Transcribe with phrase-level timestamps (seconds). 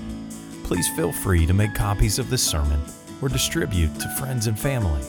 [0.64, 2.80] Please feel free to make copies of this sermon
[3.22, 5.02] or distribute to friends and family.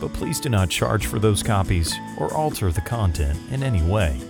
[0.00, 4.20] But please do not charge for those copies or alter the content in any way.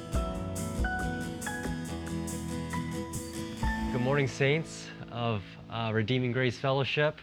[3.91, 7.19] Good morning, saints of uh, Redeeming Grace Fellowship.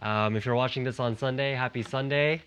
[0.00, 2.42] Um, if you're watching this on Sunday, happy Sunday.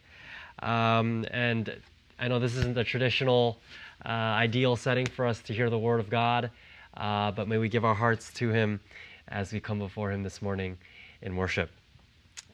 [0.60, 1.76] Um, and
[2.18, 3.58] I know this isn't the traditional
[4.06, 6.50] uh, ideal setting for us to hear the Word of God,
[6.96, 8.80] uh, but may we give our hearts to Him
[9.28, 10.78] as we come before Him this morning
[11.22, 11.70] in worship.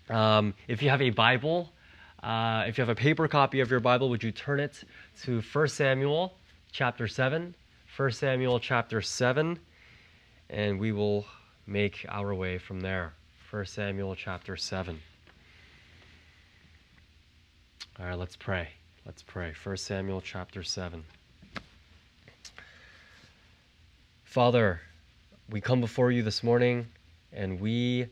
[0.09, 1.69] Um, if you have a Bible,
[2.23, 4.83] uh, if you have a paper copy of your Bible, would you turn it
[5.23, 6.33] to 1 Samuel
[6.71, 7.53] chapter 7?
[7.95, 9.59] 1 Samuel chapter 7,
[10.49, 11.25] and we will
[11.67, 13.13] make our way from there.
[13.49, 14.99] 1 Samuel chapter 7.
[17.97, 18.67] All right, let's pray.
[19.05, 19.53] Let's pray.
[19.63, 21.05] 1 Samuel chapter 7.
[24.25, 24.81] Father,
[25.49, 26.87] we come before you this morning
[27.31, 28.07] and we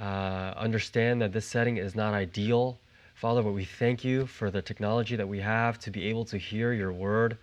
[0.00, 2.80] uh, understand that this setting is not ideal.
[3.14, 6.38] Father, but we thank you for the technology that we have to be able to
[6.38, 7.38] hear your word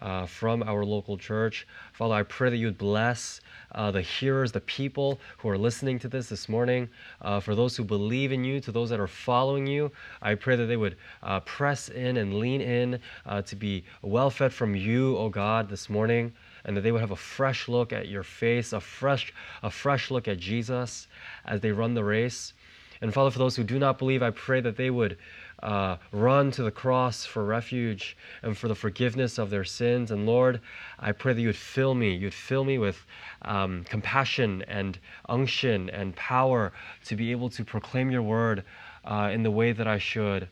[0.00, 1.66] uh, from our local church.
[1.92, 3.40] Father, I pray that you would bless
[3.72, 6.88] uh, the hearers, the people who are listening to this this morning.
[7.20, 9.90] Uh, for those who believe in you, to those that are following you,
[10.22, 14.30] I pray that they would uh, press in and lean in uh, to be well
[14.30, 16.32] fed from you, O God, this morning.
[16.64, 20.10] And that they would have a fresh look at your face, a fresh, a fresh
[20.10, 21.06] look at Jesus
[21.44, 22.54] as they run the race.
[23.00, 25.18] And Father, for those who do not believe, I pray that they would
[25.62, 30.10] uh, run to the cross for refuge and for the forgiveness of their sins.
[30.10, 30.60] And Lord,
[30.98, 33.04] I pray that you would fill me, you'd fill me with
[33.42, 36.72] um, compassion and unction and power
[37.06, 38.64] to be able to proclaim your word
[39.04, 40.44] uh, in the way that I should.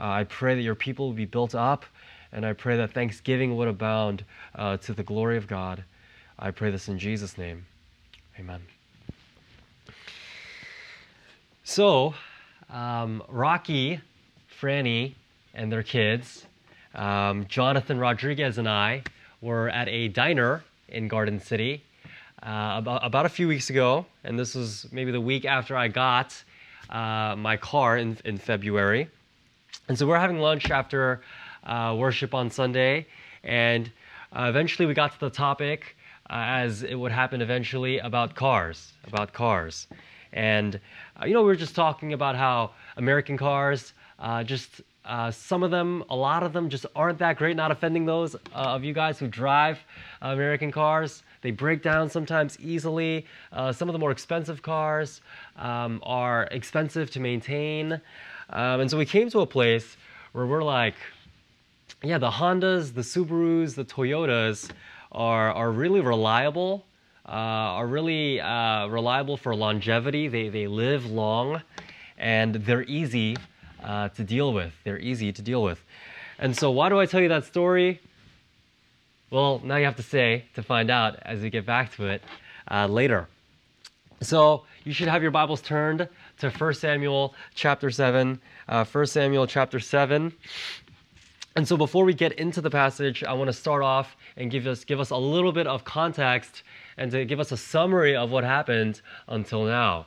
[0.00, 1.84] Uh, I pray that your people will be built up,
[2.32, 4.24] and I pray that thanksgiving would abound
[4.54, 5.84] uh, to the glory of God.
[6.38, 7.66] I pray this in Jesus' name.
[8.38, 8.60] Amen.
[11.64, 12.14] So,
[12.70, 14.00] um, Rocky
[14.62, 15.14] Franny
[15.54, 16.46] and their kids,
[16.94, 19.02] um, Jonathan Rodriguez and I
[19.40, 21.82] were at a diner in Garden City
[22.44, 25.88] uh, about, about a few weeks ago, and this was maybe the week after I
[25.88, 26.40] got
[26.90, 29.08] uh, my car in, in February.
[29.88, 31.22] And so we're having lunch after
[31.64, 33.08] uh, worship on Sunday,
[33.42, 33.90] and
[34.32, 35.96] uh, eventually we got to the topic,
[36.30, 39.88] uh, as it would happen eventually, about cars, about cars.
[40.32, 40.78] And,
[41.20, 45.64] uh, you know, we were just talking about how American cars uh, just uh, some
[45.64, 48.84] of them, a lot of them just aren't that great, not offending those uh, of
[48.84, 49.80] you guys who drive
[50.22, 51.24] uh, American cars.
[51.40, 53.26] They break down sometimes easily.
[53.52, 55.20] Uh, some of the more expensive cars
[55.56, 57.94] um, are expensive to maintain.
[58.50, 59.96] Um, and so we came to a place
[60.30, 60.94] where we're like,
[62.04, 64.70] yeah, the Hondas, the Subarus, the Toyotas
[65.10, 66.84] are, are really reliable,
[67.26, 70.28] uh, are really reliable for longevity.
[70.28, 71.60] They, they live long
[72.18, 73.36] and they're easy
[73.82, 74.72] uh, to deal with.
[74.84, 75.82] They're easy to deal with.
[76.38, 78.00] And so, why do I tell you that story?
[79.30, 82.22] Well, now you have to say to find out as we get back to it
[82.70, 83.28] uh, later.
[84.20, 88.40] So, you should have your Bibles turned to 1 Samuel chapter 7.
[88.68, 90.32] Uh, 1 Samuel chapter 7.
[91.54, 94.66] And so, before we get into the passage, I want to start off and give
[94.66, 96.62] us, give us a little bit of context
[96.96, 100.06] and to give us a summary of what happened until now.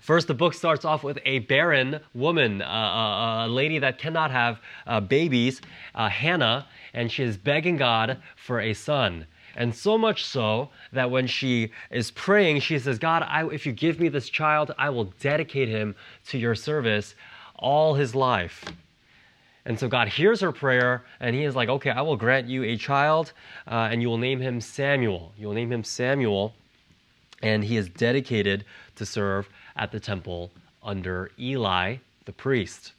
[0.00, 4.30] First, the book starts off with a barren woman, uh, uh, a lady that cannot
[4.30, 5.60] have uh, babies,
[5.94, 9.26] uh, Hannah, and she is begging God for a son.
[9.54, 13.72] And so much so that when she is praying, she says, God, I, if you
[13.72, 15.94] give me this child, I will dedicate him
[16.28, 17.14] to your service
[17.56, 18.64] all his life.
[19.64, 22.64] And so God hears her prayer, and He is like, Okay, I will grant you
[22.64, 23.32] a child,
[23.68, 25.32] uh, and you will name him Samuel.
[25.36, 26.52] You will name him Samuel,
[27.42, 28.64] and he is dedicated
[28.96, 30.50] to serve at the temple
[30.82, 32.92] under Eli, the priest.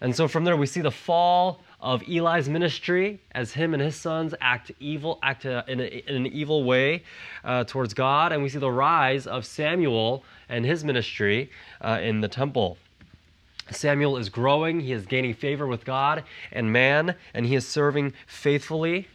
[0.00, 3.96] And so from there, we see the fall of Eli's ministry as him and his
[3.96, 7.02] sons act evil, act uh, in, a, in an evil way
[7.44, 11.50] uh, towards God, and we see the rise of Samuel and his ministry
[11.80, 12.76] uh, in the temple.
[13.70, 18.12] Samuel is growing, he is gaining favor with God and man, and he is serving
[18.26, 19.06] faithfully.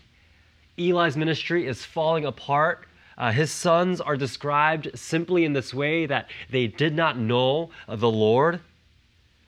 [0.77, 6.29] Eli's ministry is falling apart uh, his sons are described simply in this way that
[6.49, 8.59] they did not know the Lord.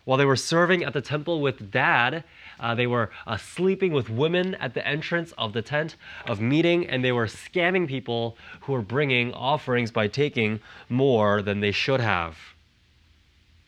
[0.06, 2.24] While they were serving at the temple with dad,
[2.60, 6.88] uh, they were uh, sleeping with women at the entrance of the tent of meeting,
[6.88, 10.60] and they were scamming people who were bringing offerings by taking
[10.90, 12.38] more than they should have.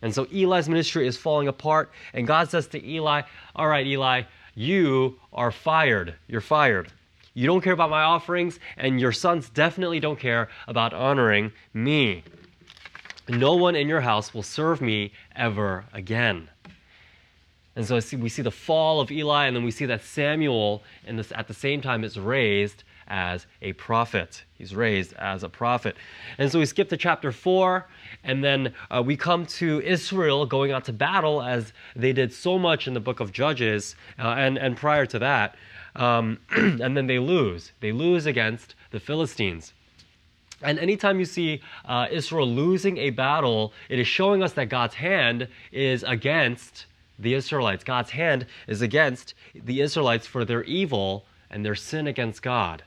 [0.02, 3.24] And so Eli's ministry is falling apart, and God says to Eli,
[3.56, 4.24] All right, Eli,
[4.56, 6.16] you are fired.
[6.28, 6.92] You're fired.
[7.34, 12.24] You don't care about my offerings, and your sons definitely don't care about honoring me.
[13.28, 16.50] No one in your house will serve me ever again.
[17.76, 21.31] And so we see the fall of Eli, and then we see that Samuel, this,
[21.36, 24.44] at the same time, is raised as a prophet.
[24.54, 25.96] He's raised as a prophet.
[26.38, 27.88] And so we skip to chapter 4,
[28.24, 32.60] and then uh, we come to Israel going out to battle as they did so
[32.60, 35.56] much in the book of Judges uh, and, and prior to that.
[35.96, 37.72] Um, and then they lose.
[37.80, 39.74] They lose against the Philistines.
[40.62, 44.96] And anytime you see uh, Israel losing a battle, it is showing us that God's
[44.96, 46.86] hand is against
[47.18, 47.84] the Israelites.
[47.84, 52.84] God's hand is against the Israelites for their evil and their sin against God.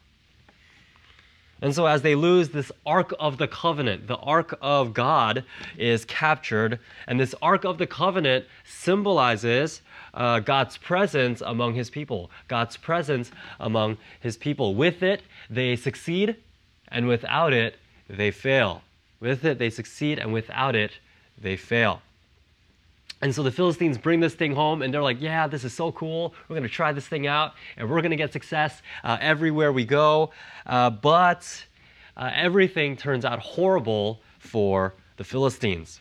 [1.63, 5.45] And so, as they lose this Ark of the Covenant, the Ark of God
[5.79, 6.81] is captured.
[7.07, 9.81] And this Ark of the Covenant symbolizes
[10.15, 14.75] uh, God's presence among his people, God's presence among his people.
[14.75, 16.37] With it, they succeed,
[16.89, 17.77] and without it,
[18.09, 18.83] they fail.
[19.21, 20.93] With it, they succeed, and without it,
[21.39, 22.03] they fail.
[23.23, 25.93] And so the Philistines bring this thing home and they're like, yeah, this is so
[25.93, 26.35] cool.
[26.49, 29.73] We're going to try this thing out and we're going to get success uh, everywhere
[29.73, 30.33] we go.
[30.67, 31.65] Uh, but
[32.17, 36.01] uh, everything turns out horrible for the Philistines.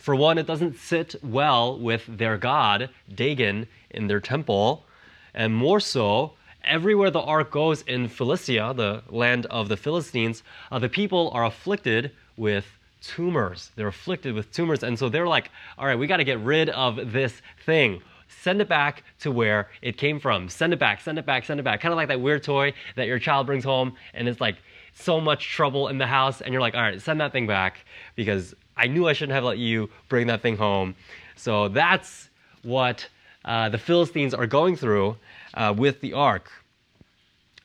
[0.00, 4.86] For one, it doesn't sit well with their god, Dagon, in their temple.
[5.34, 6.32] And more so,
[6.64, 10.42] everywhere the ark goes in Philistia, the land of the Philistines,
[10.72, 12.64] uh, the people are afflicted with
[13.02, 13.72] tumors.
[13.76, 14.82] They're afflicted with tumors.
[14.82, 18.00] And so they're like, all right, we got to get rid of this thing.
[18.26, 20.48] Send it back to where it came from.
[20.48, 21.82] Send it back, send it back, send it back.
[21.82, 24.56] Kind of like that weird toy that your child brings home and it's like
[24.94, 26.40] so much trouble in the house.
[26.40, 27.84] And you're like, all right, send that thing back
[28.16, 30.94] because I knew I shouldn't have let you bring that thing home.
[31.36, 32.30] So that's
[32.62, 33.06] what
[33.44, 35.18] uh, the Philistines are going through
[35.52, 36.50] uh, with the ark.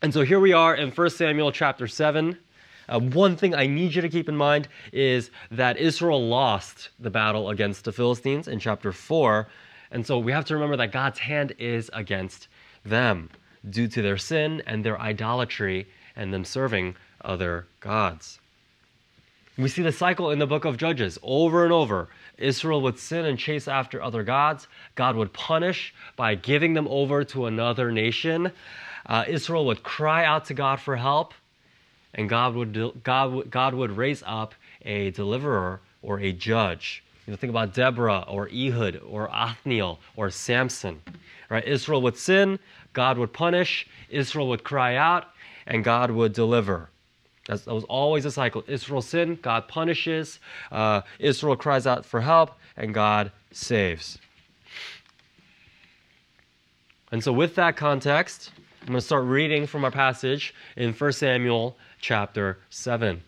[0.01, 2.38] And so here we are in 1 Samuel chapter 7.
[2.89, 7.09] Uh, one thing I need you to keep in mind is that Israel lost the
[7.09, 9.47] battle against the Philistines in chapter 4.
[9.91, 12.50] And so we have to remember that God's hand is against
[12.83, 13.29] them
[13.69, 18.41] due to their sin and their idolatry and them serving other gods.
[19.57, 22.09] We see the cycle in the book of Judges over and over.
[22.37, 24.67] Israel would sin and chase after other gods.
[24.95, 28.51] God would punish by giving them over to another nation.
[29.05, 31.33] Uh, Israel would cry out to God for help
[32.15, 37.03] and God would, God, God would raise up a deliverer or a judge.
[37.27, 41.01] You know, think about Deborah or Ehud or Othniel or Samson.
[41.49, 41.65] Right?
[41.65, 42.57] Israel would sin,
[42.93, 45.25] God would punish, Israel would cry out,
[45.67, 46.89] and God would deliver.
[47.45, 48.63] That's, that was always a cycle.
[48.68, 50.39] Israel sinned, God punishes,
[50.71, 54.18] uh, Israel cries out for help, and God saves.
[57.12, 58.51] And so, with that context,
[58.81, 63.21] I'm going to start reading from our passage in 1 Samuel chapter 7.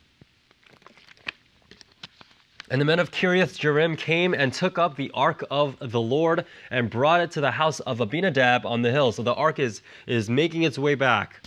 [2.70, 6.46] And the men of Kiriath Jearim came and took up the ark of the Lord
[6.70, 9.12] and brought it to the house of Abinadab on the hill.
[9.13, 11.42] So the ark is, is making its way back.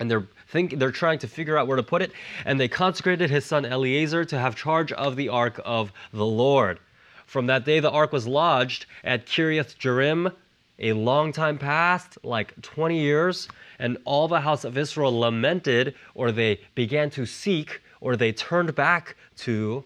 [0.00, 2.12] And they're think they're trying to figure out where to put it.
[2.44, 6.80] And they consecrated his son Eleazar to have charge of the ark of the Lord.
[7.26, 10.32] From that day the ark was lodged at Kiriath Jearim.
[10.78, 16.30] A long time passed, like 20 years, and all the house of Israel lamented, or
[16.30, 19.84] they began to seek, or they turned back to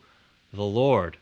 [0.53, 1.17] the Lord.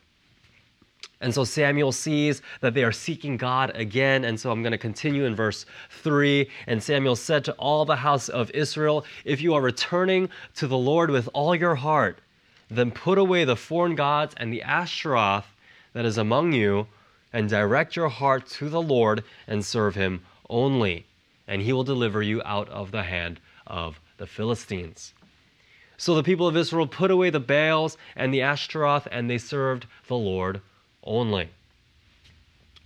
[1.21, 4.25] And so Samuel sees that they are seeking God again.
[4.25, 6.49] And so I'm going to continue in verse 3.
[6.67, 10.79] And Samuel said to all the house of Israel, If you are returning to the
[10.79, 12.21] Lord with all your heart,
[12.71, 15.47] then put away the foreign gods and the Ashtaroth
[15.93, 16.87] that is among you,
[17.33, 21.07] and direct your heart to the Lord and serve him only
[21.51, 25.13] and he will deliver you out of the hand of the Philistines.
[25.97, 29.87] So the people of Israel put away the Baals and the Ashtaroth, and they served
[30.07, 30.61] the Lord
[31.05, 31.49] only.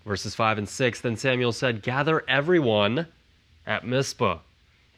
[0.04, 3.06] Verses 5 and 6 Then Samuel said, Gather everyone
[3.66, 4.38] at Mizpah.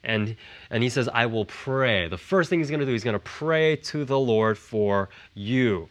[0.04, 0.36] And,
[0.70, 2.08] and he says, I will pray.
[2.08, 5.08] The first thing he's going to do, he's going to pray to the Lord for
[5.34, 5.88] you,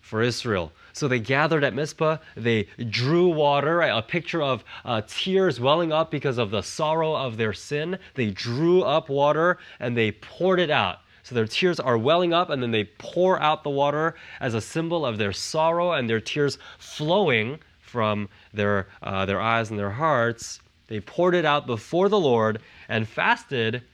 [0.00, 0.72] for Israel.
[0.92, 2.18] So they gathered at Mizpah.
[2.36, 7.36] They drew water, a picture of uh, tears welling up because of the sorrow of
[7.36, 7.98] their sin.
[8.14, 11.00] They drew up water and they poured it out.
[11.30, 14.60] So their tears are welling up and then they pour out the water as a
[14.60, 19.92] symbol of their sorrow and their tears flowing from their, uh, their eyes and their
[19.92, 20.58] hearts.
[20.88, 23.84] They poured it out before the Lord and fasted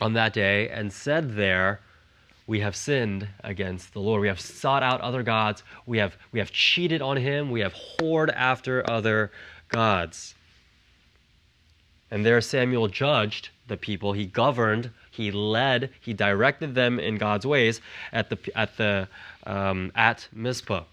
[0.00, 1.80] on that day and said there,
[2.46, 4.20] we have sinned against the Lord.
[4.20, 5.64] We have sought out other gods.
[5.84, 7.50] We have, we have cheated on him.
[7.50, 9.32] We have whored after other
[9.66, 10.36] gods.
[12.08, 14.12] And there Samuel judged the people.
[14.12, 17.80] He governed, he led, he directed them in God's ways
[18.12, 19.08] at the at the
[19.44, 20.84] um, at Mizpah.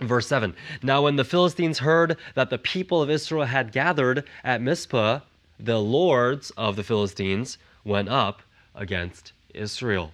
[0.00, 4.62] Verse 7 Now, when the Philistines heard that the people of Israel had gathered at
[4.62, 5.20] Mizpah,
[5.58, 8.42] the lords of the Philistines went up
[8.74, 10.12] against Israel.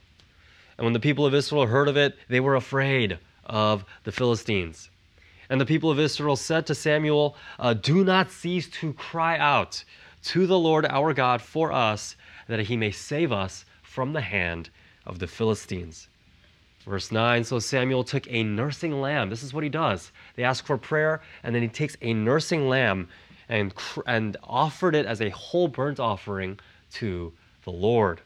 [0.77, 4.91] And when the people of Israel heard of it, they were afraid of the Philistines.
[5.51, 9.85] And the people of Israel said to Samuel, uh, Do not cease to cry out
[10.25, 12.17] to the Lord our God for us,
[12.49, 14.71] that he may save us from the hand
[15.07, 16.09] of the Philistines.
[16.85, 19.31] Verse 9 So Samuel took a nursing lamb.
[19.31, 20.13] This is what he does.
[20.37, 23.09] They ask for prayer, and then he takes a nursing lamb
[23.49, 23.75] and,
[24.07, 26.59] and offered it as a whole burnt offering
[26.93, 27.33] to
[27.65, 28.21] the Lord.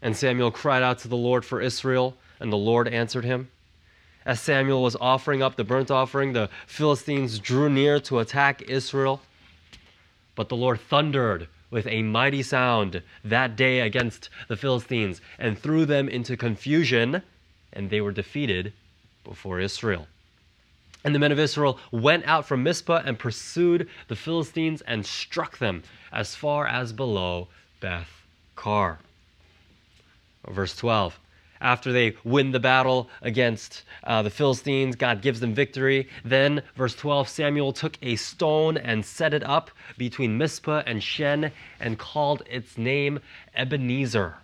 [0.00, 3.48] And Samuel cried out to the Lord for Israel, and the Lord answered him.
[4.24, 9.20] As Samuel was offering up the burnt offering, the Philistines drew near to attack Israel.
[10.34, 15.84] But the Lord thundered with a mighty sound that day against the Philistines and threw
[15.84, 17.22] them into confusion,
[17.72, 18.72] and they were defeated
[19.24, 20.06] before Israel.
[21.02, 25.58] And the men of Israel went out from Mizpah and pursued the Philistines and struck
[25.58, 27.48] them as far as below
[27.80, 28.22] Beth
[28.54, 29.00] Kar.
[30.46, 31.18] Verse 12
[31.62, 34.96] after they win the battle against uh, the Philistines.
[34.96, 36.08] God gives them victory.
[36.24, 41.52] Then, verse 12 Samuel took a stone and set it up between Mizpah and Shen
[41.80, 43.20] and called its name
[43.54, 44.36] Ebenezer.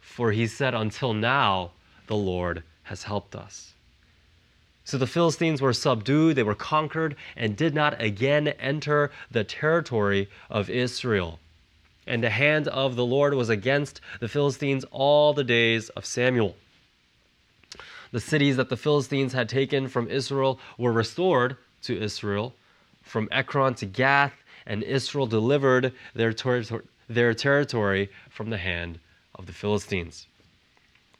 [0.00, 1.70] For he said, Until now,
[2.06, 3.72] the Lord has helped us.
[4.84, 10.28] So the Philistines were subdued, they were conquered, and did not again enter the territory
[10.50, 11.38] of Israel.
[12.06, 16.56] And the hand of the Lord was against the Philistines all the days of Samuel.
[18.10, 22.54] The cities that the Philistines had taken from Israel were restored to Israel,
[23.02, 24.34] from Ekron to Gath,
[24.66, 28.98] and Israel delivered their, ter- their territory from the hand
[29.34, 30.26] of the Philistines.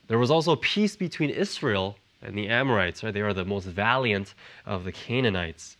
[0.09, 3.15] There was also peace between Israel and the Amorites, right?
[3.15, 4.35] They are the most valiant
[4.67, 5.77] of the Canaanites.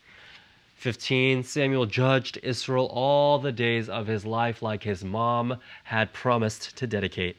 [0.83, 6.75] 15 Samuel judged Israel all the days of his life like his mom had promised
[6.75, 7.37] to dedicate.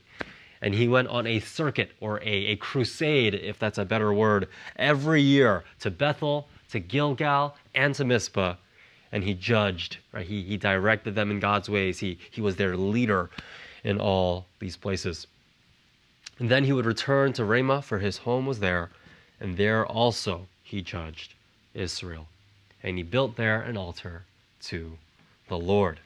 [0.62, 4.48] And he went on a circuit or a, a crusade, if that's a better word,
[4.76, 8.54] every year to Bethel, to Gilgal, and to Mizpah.
[9.12, 10.26] And he judged, right?
[10.26, 11.98] He, he directed them in God's ways.
[11.98, 13.28] He, he was their leader
[13.84, 15.26] in all these places.
[16.38, 18.88] And then he would return to Ramah, for his home was there,
[19.38, 21.34] and there also he judged
[21.74, 22.26] Israel
[22.84, 24.22] and he built there an altar
[24.60, 24.96] to
[25.48, 25.98] the Lord.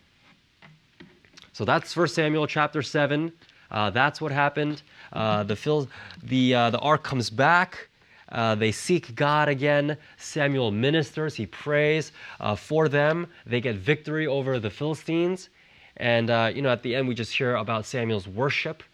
[1.52, 3.32] So that's 1 Samuel chapter 7.
[3.70, 4.80] Uh, that's what happened.
[5.12, 5.88] Uh, the, Phil,
[6.22, 7.88] the, uh, the ark comes back.
[8.30, 9.96] Uh, they seek God again.
[10.18, 13.26] Samuel ministers, he prays uh, for them.
[13.44, 15.48] They get victory over the Philistines.
[15.96, 18.84] And, uh, you know, at the end, we just hear about Samuel's worship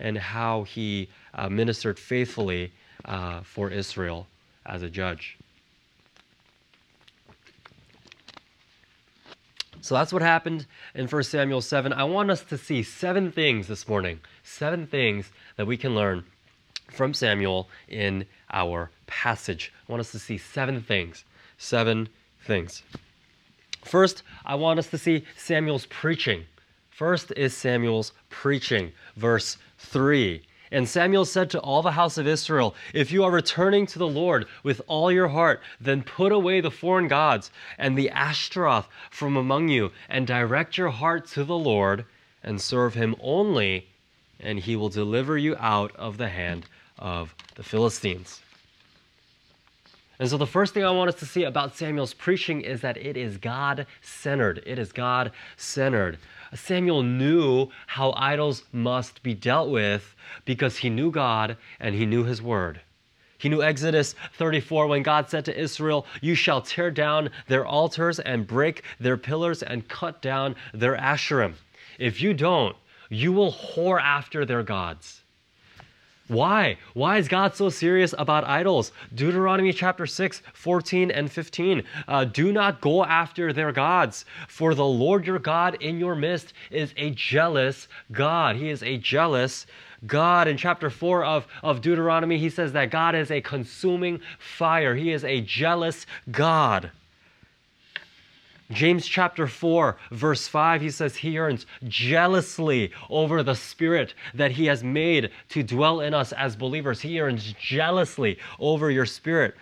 [0.00, 1.08] and how he
[1.48, 2.72] ministered faithfully
[3.44, 4.26] for Israel
[4.66, 5.38] as a judge.
[9.80, 11.92] So that's what happened in 1 Samuel 7.
[11.92, 16.24] I want us to see seven things this morning, seven things that we can learn
[16.90, 19.72] from Samuel in our passage.
[19.88, 21.24] I want us to see seven things.
[21.58, 22.08] Seven
[22.44, 22.82] things.
[23.84, 26.44] First, I want us to see Samuel's preaching.
[26.90, 30.42] First is Samuel's preaching, verse 3.
[30.70, 34.08] And Samuel said to all the house of Israel, If you are returning to the
[34.08, 39.36] Lord with all your heart, then put away the foreign gods and the Ashtaroth from
[39.36, 42.04] among you, and direct your heart to the Lord,
[42.42, 43.88] and serve him only,
[44.40, 46.66] and he will deliver you out of the hand
[46.98, 48.40] of the Philistines.
[50.18, 52.96] And so, the first thing I want us to see about Samuel's preaching is that
[52.96, 54.62] it is God centered.
[54.66, 56.18] It is God centered.
[56.54, 60.14] Samuel knew how idols must be dealt with
[60.44, 62.80] because he knew God and he knew his word.
[63.38, 68.18] He knew Exodus 34 when God said to Israel, You shall tear down their altars
[68.18, 71.54] and break their pillars and cut down their asherim.
[71.98, 72.76] If you don't,
[73.08, 75.22] you will whore after their gods.
[76.28, 76.76] Why?
[76.92, 78.92] Why is God so serious about idols?
[79.14, 81.82] Deuteronomy chapter 6, 14 and 15.
[82.06, 86.52] Uh, Do not go after their gods, for the Lord your God in your midst
[86.70, 88.56] is a jealous God.
[88.56, 89.66] He is a jealous
[90.06, 90.48] God.
[90.48, 95.12] In chapter 4 of, of Deuteronomy, he says that God is a consuming fire, He
[95.12, 96.90] is a jealous God.
[98.70, 104.66] James chapter 4, verse 5, he says he yearns jealously over the Spirit that he
[104.66, 107.00] has made to dwell in us as believers.
[107.00, 109.54] He yearns jealously over your spirit.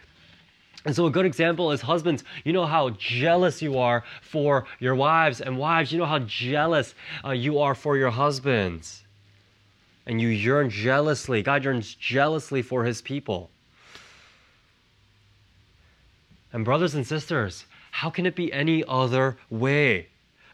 [0.84, 4.94] And so, a good example is husbands, you know how jealous you are for your
[4.94, 6.94] wives, and wives, you know how jealous
[7.24, 9.04] uh, you are for your husbands.
[10.06, 11.42] And you yearn jealously.
[11.42, 13.50] God yearns jealously for his people.
[16.52, 20.08] And, brothers and sisters, how can it be any other way?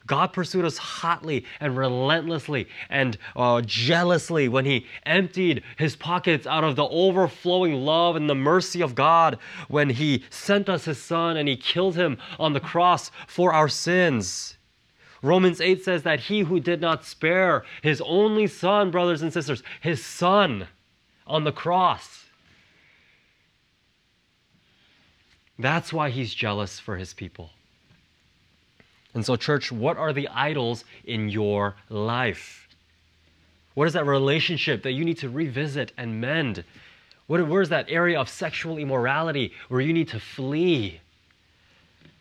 [0.06, 6.62] God pursued us hotly and relentlessly and uh, jealously when He emptied His pockets out
[6.62, 11.36] of the overflowing love and the mercy of God when He sent us His Son
[11.36, 14.56] and He killed Him on the cross for our sins.
[15.20, 19.64] Romans 8 says that He who did not spare His only Son, brothers and sisters,
[19.80, 20.68] His Son
[21.26, 22.21] on the cross,
[25.58, 27.50] That's why he's jealous for his people.
[29.14, 32.68] And so, church, what are the idols in your life?
[33.74, 36.64] What is that relationship that you need to revisit and mend?
[37.26, 41.00] What, where's that area of sexual immorality where you need to flee?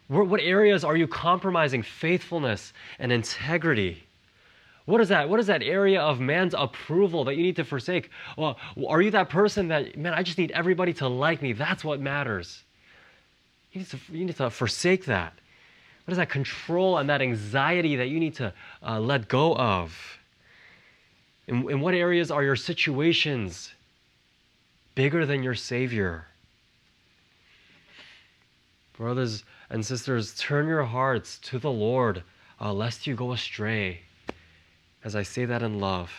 [0.08, 4.04] Where, what areas are you compromising faithfulness and integrity?
[4.86, 5.30] What is that?
[5.30, 8.10] What is that area of man's approval that you need to forsake?
[8.38, 8.58] Well,
[8.88, 11.54] are you that person that, man, I just need everybody to like me?
[11.54, 12.64] That's what matters.
[13.72, 15.34] You need to, you need to forsake that.
[16.06, 18.54] What is that control and that anxiety that you need to
[18.86, 20.18] uh, let go of?
[21.48, 23.74] In, in what areas are your situations
[24.96, 26.26] bigger than your Savior?
[28.98, 32.24] Brothers and sisters, turn your hearts to the Lord
[32.60, 34.02] uh, lest you go astray.
[35.04, 36.12] As I say that in love.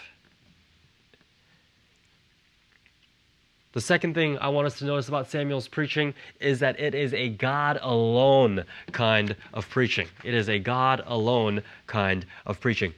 [3.73, 7.15] The second thing I want us to notice about Samuel's preaching is that it is
[7.15, 10.09] a God alone kind of preaching.
[10.23, 12.93] It is a God alone kind of preaching.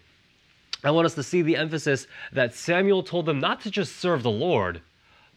[0.82, 4.24] I want us to see the emphasis that Samuel told them not to just serve
[4.24, 4.80] the Lord,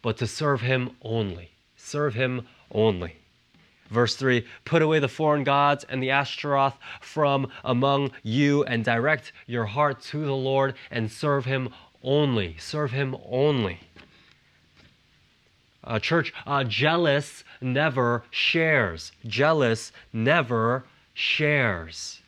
[0.02, 1.52] but to serve him only.
[1.76, 3.18] Serve him only.
[3.90, 9.32] Verse 3 Put away the foreign gods and the Ashtaroth from among you, and direct
[9.46, 11.70] your heart to the Lord and serve him
[12.04, 12.58] only.
[12.58, 13.80] Serve him only.
[15.88, 19.14] Uh, church, uh, jealous never shares.
[19.26, 22.20] Jealous never shares.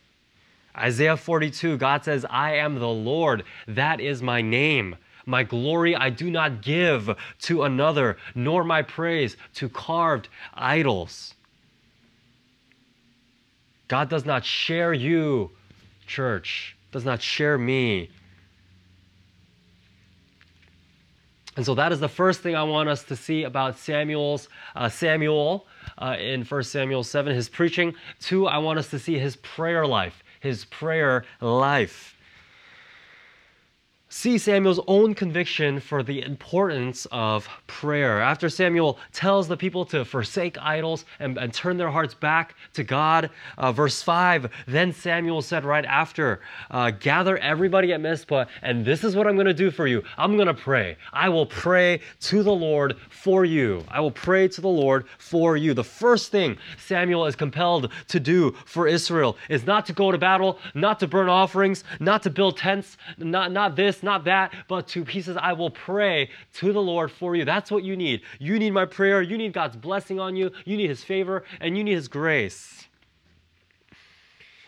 [0.77, 4.95] Isaiah 42, God says, I am the Lord, that is my name.
[5.25, 7.09] My glory I do not give
[7.41, 11.35] to another, nor my praise to carved idols.
[13.89, 15.51] God does not share you,
[16.07, 18.09] church, does not share me.
[21.59, 24.87] And so that is the first thing I want us to see about Samuel's uh,
[24.87, 25.67] Samuel
[25.97, 27.95] uh, in 1 Samuel 7, his preaching.
[28.21, 32.15] Two, I want us to see his prayer life, his prayer life
[34.09, 38.19] see Samuel's own conviction for the importance of prayer.
[38.19, 42.83] After Samuel tells the people to forsake idols and, and turn their hearts back to
[42.83, 46.41] God, uh, verse 5, then Samuel said right after,
[46.71, 50.03] uh, Gather everybody at Mizpah, and this is what I'm going to do for you.
[50.17, 50.97] I'm going to pray.
[51.13, 53.83] I will pray to the Lord for you.
[53.89, 55.75] I will pray to the Lord for you.
[55.75, 60.17] The first thing Samuel is compelled to do for Israel is not to go to
[60.17, 64.87] battle, not to burn offerings, not to build tents, not, not this not that, but
[64.89, 67.45] to, he says, I will pray to the Lord for you.
[67.45, 68.21] That's what you need.
[68.39, 69.21] You need my prayer.
[69.21, 70.51] You need God's blessing on you.
[70.65, 72.87] You need his favor and you need his grace.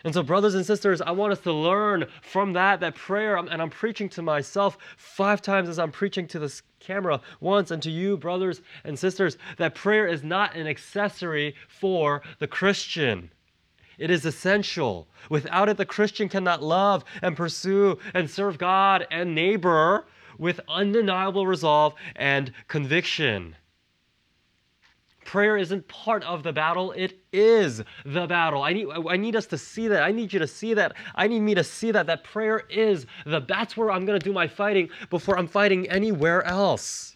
[0.03, 3.61] And so, brothers and sisters, I want us to learn from that, that prayer, and
[3.61, 7.91] I'm preaching to myself five times as I'm preaching to this camera once, and to
[7.91, 13.29] you, brothers and sisters, that prayer is not an accessory for the Christian.
[14.01, 15.07] It is essential.
[15.29, 20.07] Without it, the Christian cannot love and pursue and serve God and neighbor
[20.39, 23.55] with undeniable resolve and conviction.
[25.23, 28.63] Prayer isn't part of the battle, it is the battle.
[28.63, 30.01] I need, I need us to see that.
[30.01, 30.93] I need you to see that.
[31.13, 32.07] I need me to see that.
[32.07, 36.43] That prayer is the that's where I'm gonna do my fighting before I'm fighting anywhere
[36.43, 37.15] else.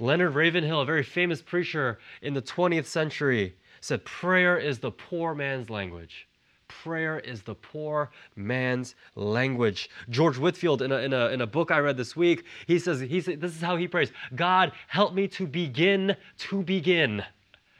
[0.00, 5.34] Leonard Ravenhill, a very famous preacher in the 20th century, said prayer is the poor
[5.34, 6.28] man's language.
[6.68, 9.88] Prayer is the poor man's language.
[10.10, 13.00] George Whitefield, in a, in a, in a book I read this week, he says,
[13.00, 17.24] he said, this is how he prays God, help me to begin to begin.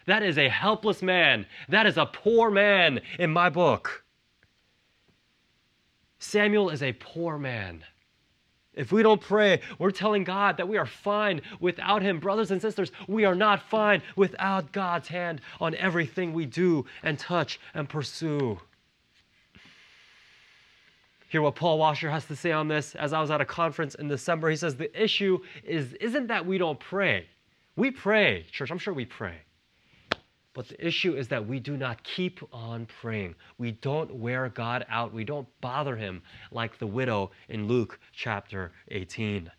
[0.07, 1.45] That is a helpless man.
[1.69, 4.05] That is a poor man in my book.
[6.19, 7.85] Samuel is a poor man.
[8.79, 12.21] If we don't pray, we're telling God that we are fine without Him.
[12.21, 17.19] Brothers and sisters, we are not fine without God's hand on everything we do and
[17.19, 18.61] touch and pursue.
[21.29, 22.95] Hear what Paul Washer has to say on this.
[22.95, 26.47] As I was at a conference in December, he says the issue is isn't that
[26.47, 27.27] we don't pray.
[27.75, 28.71] We pray, church.
[28.71, 29.39] I'm sure we pray.
[30.59, 33.37] But the issue is that we do not keep on praying.
[33.59, 35.15] We don't wear God out.
[35.15, 39.53] We don't bother him like the widow in Luke chapter 18.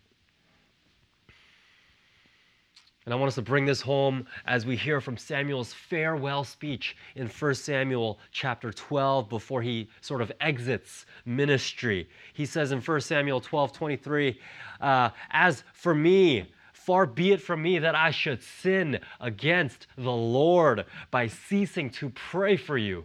[3.05, 6.97] And I want us to bring this home as we hear from Samuel's farewell speech
[7.15, 12.09] in 1 Samuel chapter 12 before he sort of exits ministry.
[12.33, 14.37] He says in 1 Samuel 12 23,
[14.81, 16.51] uh, As for me,
[16.89, 22.09] Far be it from me that I should sin against the Lord by ceasing to
[22.09, 23.03] pray for you.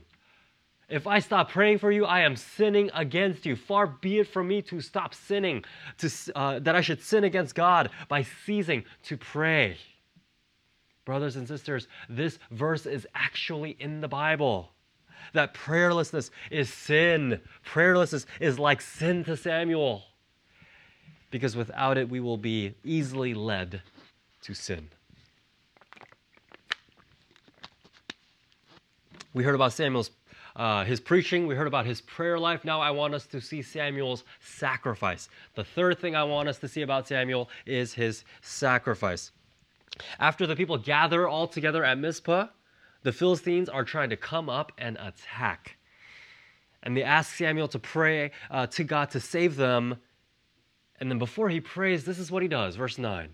[0.89, 3.57] If I stop praying for you, I am sinning against you.
[3.57, 5.67] Far be it from me to stop sinning,
[5.99, 9.77] to, uh, that I should sin against God by ceasing to pray.
[11.05, 14.71] Brothers and sisters, this verse is actually in the Bible.
[15.35, 17.39] That prayerlessness is sin.
[17.67, 20.05] Prayerlessness is like sin to Samuel
[21.35, 23.83] because without it, we will be easily led
[24.41, 24.89] to sin.
[29.33, 30.13] We heard about Samuel's
[30.55, 31.49] uh, his preaching.
[31.49, 32.65] We heard about his prayer life.
[32.65, 35.29] Now I want us to see Samuel's sacrifice.
[35.57, 39.33] The third thing I want us to see about Samuel is his sacrifice.
[40.21, 42.47] After the people gather all together at Mizpah,
[43.03, 45.79] the Philistines are trying to come up and attack.
[46.85, 49.97] And they ask Samuel to pray uh, to God to save them
[51.05, 52.77] and then before he prays, this is what he does.
[52.77, 53.29] Verse 9.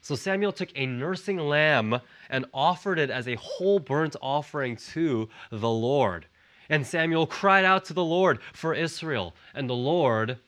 [0.00, 2.00] So Samuel took a nursing lamb
[2.30, 6.24] and offered it as a whole burnt offering to the Lord.
[6.70, 10.38] And Samuel cried out to the Lord for Israel, and the Lord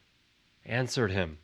[0.64, 1.36] answered him.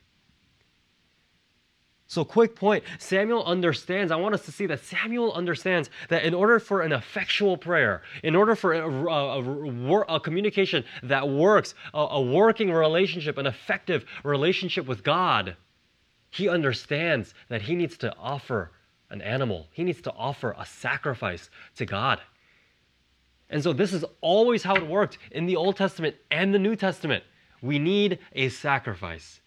[2.12, 4.12] So, quick point Samuel understands.
[4.12, 8.03] I want us to see that Samuel understands that in order for an effectual prayer,
[8.22, 14.05] in order for a, a, a, a communication that works, a working relationship, an effective
[14.25, 15.57] relationship with God,
[16.29, 18.72] he understands that he needs to offer
[19.09, 22.20] an animal, he needs to offer a sacrifice to God.
[23.48, 26.77] And so, this is always how it worked in the Old Testament and the New
[26.77, 27.25] Testament.
[27.62, 29.40] We need a sacrifice.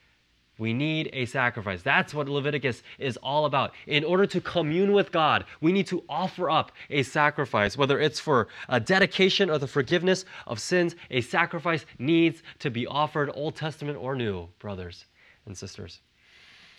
[0.57, 1.81] We need a sacrifice.
[1.81, 3.73] That's what Leviticus is all about.
[3.87, 8.19] In order to commune with God, we need to offer up a sacrifice, whether it's
[8.19, 10.95] for a dedication or the forgiveness of sins.
[11.11, 15.05] A sacrifice needs to be offered, Old Testament or New, brothers
[15.45, 15.99] and sisters.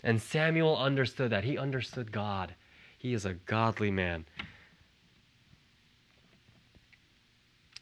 [0.03, 1.45] And Samuel understood that.
[1.45, 2.55] He understood God.
[2.97, 4.25] He is a godly man.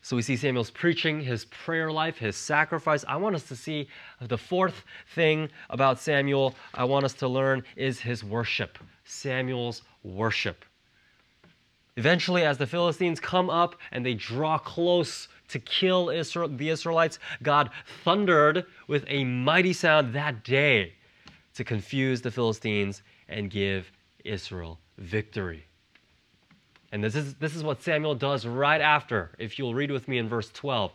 [0.05, 3.07] So we see Samuel's preaching, his prayer life, his sacrifice.
[3.09, 3.89] I want us to see
[4.21, 8.79] the fourth thing about Samuel I want us to learn is his worship.
[9.07, 10.67] Samuel's worship.
[11.97, 17.19] Eventually, as the Philistines come up and they draw close to kill Israel, the Israelites,
[17.43, 17.71] God
[18.05, 20.93] thundered with a mighty sound that day
[21.55, 23.91] to confuse the Philistines and give
[24.23, 25.65] Israel victory.
[26.95, 30.19] And this is, this is what Samuel does right after, if you'll read with me
[30.19, 30.93] in verse 12.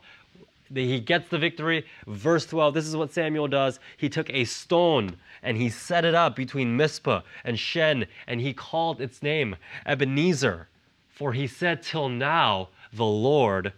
[0.73, 1.85] He gets the victory.
[2.07, 3.81] Verse 12, this is what Samuel does.
[3.97, 8.53] He took a stone and he set it up between Mizpah and Shen, and he
[8.53, 10.69] called its name Ebenezer.
[11.09, 13.73] For he said, Till now, the Lord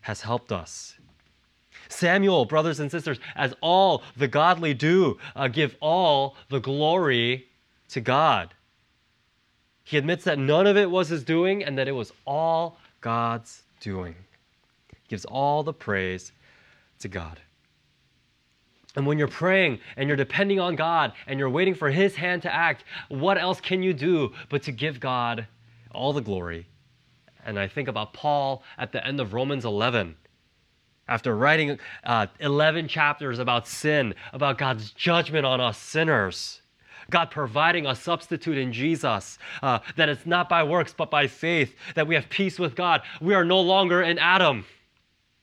[0.00, 0.94] has helped us.
[1.90, 7.48] Samuel, brothers and sisters, as all the godly do, uh, give all the glory
[7.90, 8.54] to God.
[9.86, 13.62] He admits that none of it was his doing and that it was all God's
[13.78, 14.16] doing.
[14.88, 16.32] He gives all the praise
[16.98, 17.40] to God.
[18.96, 22.42] And when you're praying and you're depending on God and you're waiting for His hand
[22.42, 25.46] to act, what else can you do but to give God
[25.92, 26.66] all the glory?
[27.44, 30.16] And I think about Paul at the end of Romans 11.
[31.06, 36.60] After writing uh, 11 chapters about sin, about God's judgment on us sinners,
[37.10, 41.74] God providing a substitute in Jesus, uh, that it's not by works but by faith,
[41.94, 43.02] that we have peace with God.
[43.20, 44.64] We are no longer in Adam.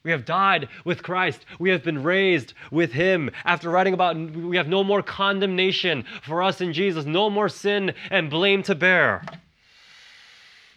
[0.03, 1.45] We have died with Christ.
[1.59, 3.31] We have been raised with Him.
[3.45, 7.93] After writing about, we have no more condemnation for us in Jesus, no more sin
[8.11, 9.23] and blame to bear.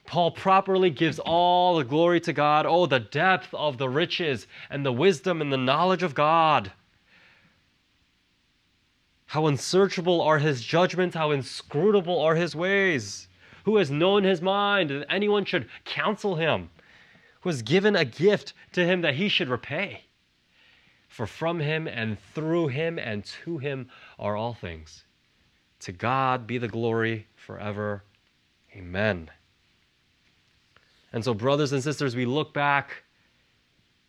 [0.06, 2.64] Paul properly gives all the glory to God.
[2.66, 6.70] Oh, the depth of the riches and the wisdom and the knowledge of God.
[9.26, 13.28] How unsearchable are his judgments, how inscrutable are his ways.
[13.64, 16.70] Who has known his mind that anyone should counsel him?
[17.40, 20.04] Who has given a gift to him that he should repay?
[21.08, 25.04] For from him and through him and to him are all things.
[25.80, 28.04] To God be the glory forever.
[28.74, 29.30] Amen.
[31.12, 33.04] And so, brothers and sisters, we look back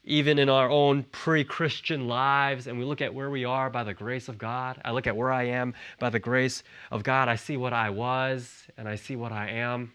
[0.07, 3.83] even in our own pre Christian lives, and we look at where we are by
[3.83, 4.81] the grace of God.
[4.85, 7.27] I look at where I am by the grace of God.
[7.27, 9.91] I see what I was, and I see what I am.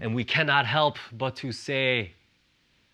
[0.00, 2.12] And we cannot help but to say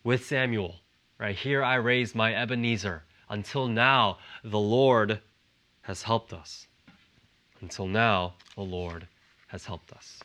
[0.05, 0.77] with Samuel,
[1.19, 3.03] right here I raised my Ebenezer.
[3.31, 5.21] Until now, the Lord
[5.81, 6.67] has helped us.
[7.63, 9.09] Until now, the Lord
[9.47, 10.21] has helped us.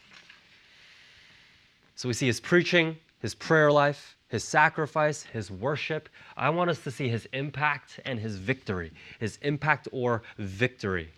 [1.95, 6.09] So we see his preaching, his prayer life, his sacrifice, his worship.
[6.35, 11.09] I want us to see his impact and his victory, his impact or victory.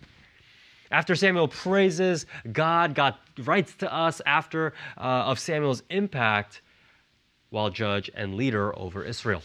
[0.92, 6.62] After Samuel praises God, God writes to us after uh, of Samuel's impact
[7.50, 9.42] while judge and leader over Israel.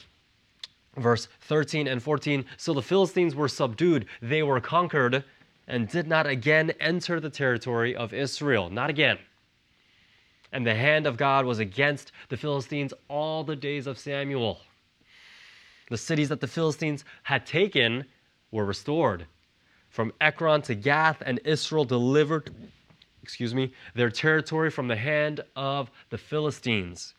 [0.96, 5.24] Verse 13 and 14 So the Philistines were subdued, they were conquered,
[5.66, 8.70] and did not again enter the territory of Israel.
[8.70, 9.18] Not again.
[10.54, 14.60] And the hand of God was against the Philistines all the days of Samuel.
[15.90, 18.04] The cities that the Philistines had taken
[18.52, 19.26] were restored.
[19.90, 22.54] From Ekron to Gath, and Israel delivered,
[23.20, 27.14] excuse me, their territory from the hand of the Philistines.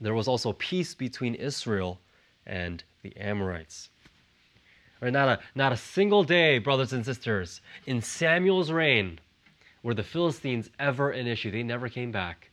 [0.00, 2.00] There was also peace between Israel
[2.46, 3.90] and the Amorites.
[5.02, 9.18] Right, not, a, not a single day, brothers and sisters, in Samuel's reign
[9.82, 11.50] were the Philistines ever an issue.
[11.50, 12.50] They never came back.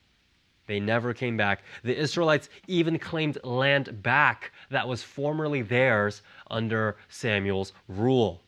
[0.67, 1.63] They never came back.
[1.83, 8.43] The Israelites even claimed land back that was formerly theirs under Samuel's rule.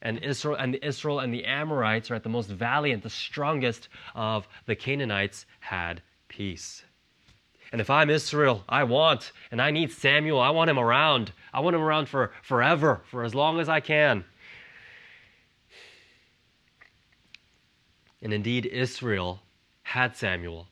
[0.00, 4.76] And Israel and Israel and the Amorites, right, the most valiant, the strongest of the
[4.76, 6.84] Canaanites, had peace.
[7.72, 10.40] And if I'm Israel, I want and I need Samuel.
[10.40, 11.32] I want him around.
[11.54, 14.24] I want him around for forever, for as long as I can.
[18.22, 19.42] And indeed, Israel
[19.82, 20.68] had Samuel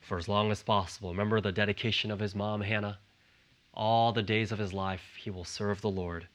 [0.00, 1.10] for as long as possible.
[1.10, 2.98] Remember the dedication of his mom, Hannah?
[3.72, 6.26] All the days of his life, he will serve the Lord.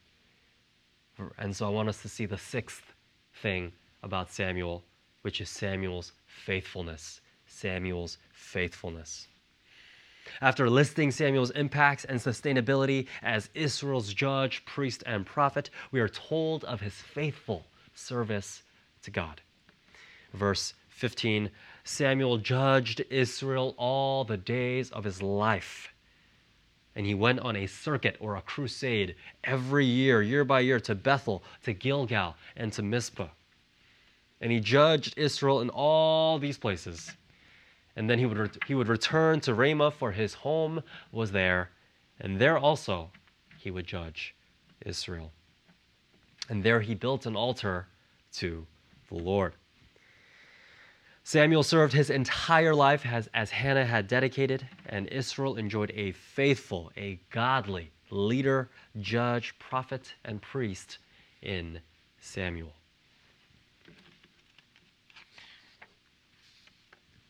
[1.38, 2.94] And so I want us to see the sixth
[3.42, 4.84] thing about Samuel,
[5.22, 7.20] which is Samuel's faithfulness.
[7.46, 9.28] Samuel's faithfulness.
[10.40, 16.64] After listing Samuel's impacts and sustainability as Israel's judge, priest, and prophet, we are told
[16.64, 18.64] of his faithful service
[19.04, 19.42] to God
[20.34, 21.50] verse 15
[21.84, 25.90] Samuel judged Israel all the days of his life.
[26.96, 30.94] And he went on a circuit or a crusade every year, year by year, to
[30.94, 33.30] Bethel, to Gilgal, and to Mizpah.
[34.42, 37.12] And he judged Israel in all these places.
[37.96, 41.70] And then he would, ret- he would return to Ramah, for his home was there.
[42.20, 43.12] And there also
[43.58, 44.36] he would judge
[44.86, 45.32] Israel.
[46.50, 47.88] And there he built an altar
[48.34, 48.66] to
[49.10, 49.54] the Lord.
[51.24, 56.92] Samuel served his entire life as, as Hannah had dedicated, and Israel enjoyed a faithful,
[56.98, 60.98] a godly leader, judge, prophet, and priest
[61.42, 61.80] in
[62.20, 62.74] Samuel.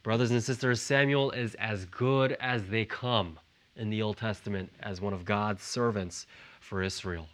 [0.03, 3.37] Brothers and sisters, Samuel is as good as they come
[3.75, 6.25] in the Old Testament as one of God's servants
[6.59, 7.27] for Israel.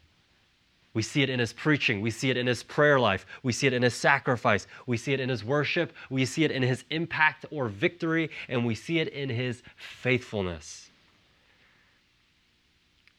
[0.98, 2.02] We see it in his preaching.
[2.02, 3.28] We see it in his prayer life.
[3.44, 4.66] We see it in his sacrifice.
[4.88, 5.94] We see it in his worship.
[6.10, 8.32] We see it in his impact or victory.
[8.50, 10.90] And we see it in his faithfulness.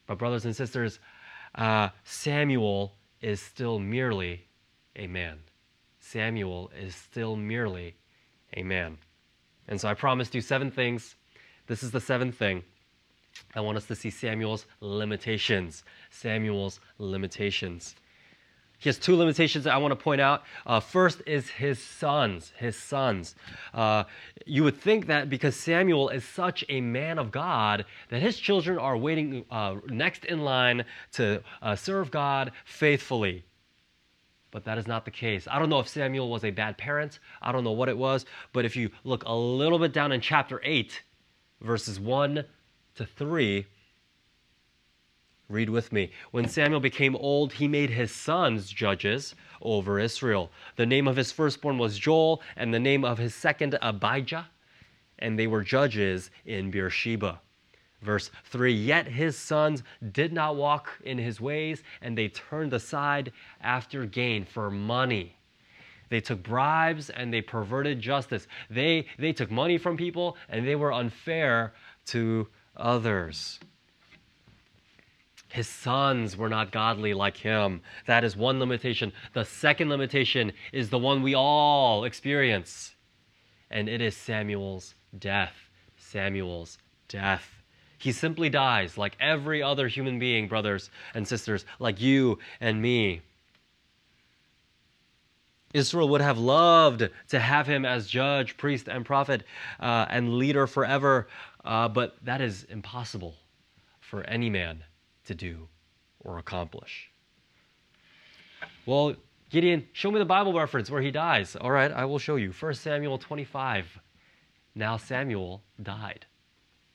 [0.09, 0.99] But, brothers and sisters,
[1.55, 4.47] uh, Samuel is still merely
[4.97, 5.39] a man.
[6.01, 7.95] Samuel is still merely
[8.57, 8.99] a man.
[9.69, 11.15] And so I promised you seven things.
[11.69, 12.65] This is the seventh thing.
[13.55, 15.85] I want us to see Samuel's limitations.
[16.11, 17.95] Samuel's limitations.
[18.79, 20.45] He has two limitations that I want to point out.
[20.65, 22.53] Uh, first is his sons.
[22.57, 23.35] His sons.
[23.75, 24.05] Uh,
[24.47, 28.79] you would think that because Samuel is such a man of God, that his children
[28.79, 33.45] are waiting uh, next in line to uh, serve God faithfully.
[34.53, 35.49] But that is not the case.
[35.51, 37.19] I don't know if Samuel was a bad parent.
[37.43, 38.27] I don't know what it was.
[38.53, 41.03] But if you look a little bit down in chapter 8,
[41.61, 42.45] verses 1
[42.99, 43.65] to 3,
[45.49, 46.11] read with me.
[46.33, 50.51] When Samuel became old, he made his sons judges over Israel.
[50.75, 54.49] The name of his firstborn was Joel, and the name of his second, Abijah,
[55.21, 57.41] and they were judges in Beersheba.
[58.03, 63.31] Verse 3 Yet his sons did not walk in his ways, and they turned aside
[63.61, 65.37] after gain for money.
[66.09, 68.49] They took bribes and they perverted justice.
[68.71, 71.75] They, they took money from people and they were unfair
[72.07, 73.59] to others.
[75.49, 77.81] His sons were not godly like him.
[78.07, 79.13] That is one limitation.
[79.33, 82.95] The second limitation is the one we all experience,
[83.71, 85.55] and it is Samuel's death.
[85.97, 87.63] Samuel's death.
[87.99, 93.23] He simply dies like every other human being, brothers and sisters, like you and me.
[95.75, 99.43] Israel would have loved to have him as judge, priest, and prophet
[99.81, 101.29] uh, and leader forever,
[101.65, 103.35] uh, but that is impossible
[104.01, 104.85] for any man
[105.25, 105.69] to do
[106.21, 107.11] or accomplish.
[108.87, 109.17] Well,
[109.51, 111.57] Gideon, show me the Bible reference where he dies.
[111.57, 112.53] All right, I will show you.
[112.53, 114.01] 1 Samuel 25.
[114.75, 116.27] Now Samuel died.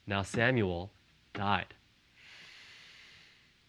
[0.06, 0.92] Now Samuel
[1.34, 1.74] died.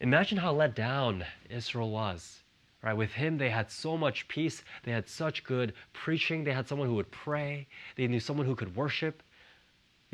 [0.01, 2.41] Imagine how let down Israel was.
[2.83, 2.93] Right?
[2.93, 4.63] With him, they had so much peace.
[4.83, 6.45] They had such good preaching.
[6.45, 7.67] They had someone who would pray.
[7.97, 9.23] They knew someone who could worship.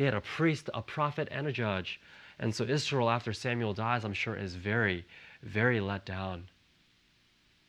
[0.00, 2.00] They had a priest, a prophet, and a judge.
[2.38, 5.04] And so Israel, after Samuel dies, I'm sure is very,
[5.42, 6.48] very let down.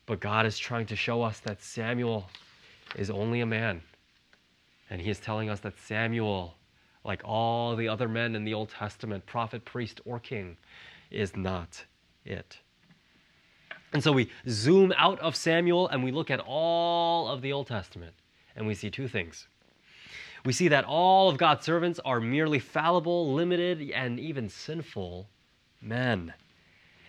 [0.05, 2.29] But God is trying to show us that Samuel
[2.95, 3.81] is only a man.
[4.89, 6.55] And he is telling us that Samuel,
[7.03, 10.55] like all the other men in the Old Testament, prophet, priest, or king,
[11.09, 11.83] is not
[12.23, 12.59] it.
[13.91, 17.67] And so we zoom out of Samuel and we look at all of the Old
[17.67, 18.13] Testament
[18.55, 19.49] and we see two things.
[20.45, 25.29] We see that all of God's servants are merely fallible, limited, and even sinful
[25.81, 26.33] men.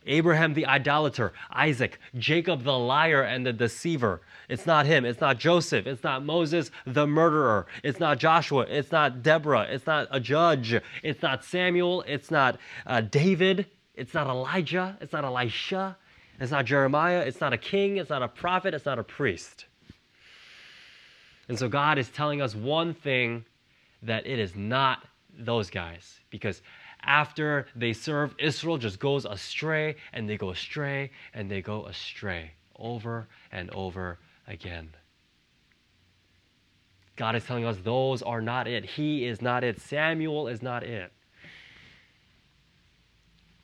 [0.06, 4.20] Abraham the idolater, Isaac, Jacob the liar and the deceiver.
[4.48, 5.04] It's not him.
[5.04, 5.86] It's not Joseph.
[5.86, 7.66] It's not Moses the murderer.
[7.82, 8.66] It's not Joshua.
[8.68, 9.66] It's not Deborah.
[9.70, 10.74] It's not a judge.
[11.02, 12.02] It's not Samuel.
[12.06, 13.66] It's not uh, David.
[13.94, 14.96] It's not Elijah.
[15.00, 15.96] It's not Elisha.
[16.40, 17.20] It's not Jeremiah.
[17.20, 17.98] It's not a king.
[17.98, 18.74] It's not a prophet.
[18.74, 19.66] It's not a priest.
[21.52, 23.44] And so God is telling us one thing
[24.04, 25.04] that it is not
[25.38, 26.18] those guys.
[26.30, 26.62] Because
[27.02, 32.52] after they serve, Israel just goes astray and they go astray and they go astray
[32.76, 34.94] over and over again.
[37.16, 38.86] God is telling us those are not it.
[38.86, 39.78] He is not it.
[39.78, 41.12] Samuel is not it.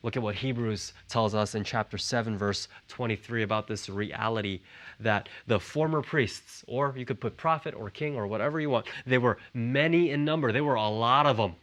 [0.03, 4.61] Look at what Hebrews tells us in chapter 7, verse 23 about this reality
[5.01, 8.87] that the former priests, or you could put prophet or king or whatever you want,
[9.07, 10.53] they were many in number.
[10.53, 11.57] They were a lot of them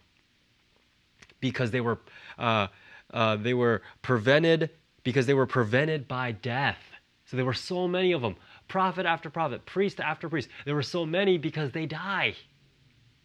[1.40, 1.98] because they were,
[2.38, 2.66] uh,
[3.12, 4.70] uh, they were prevented
[5.02, 6.78] because they were prevented by death.
[7.24, 8.36] So there were so many of them
[8.68, 10.48] prophet after prophet, priest after priest.
[10.64, 12.34] There were so many because they die.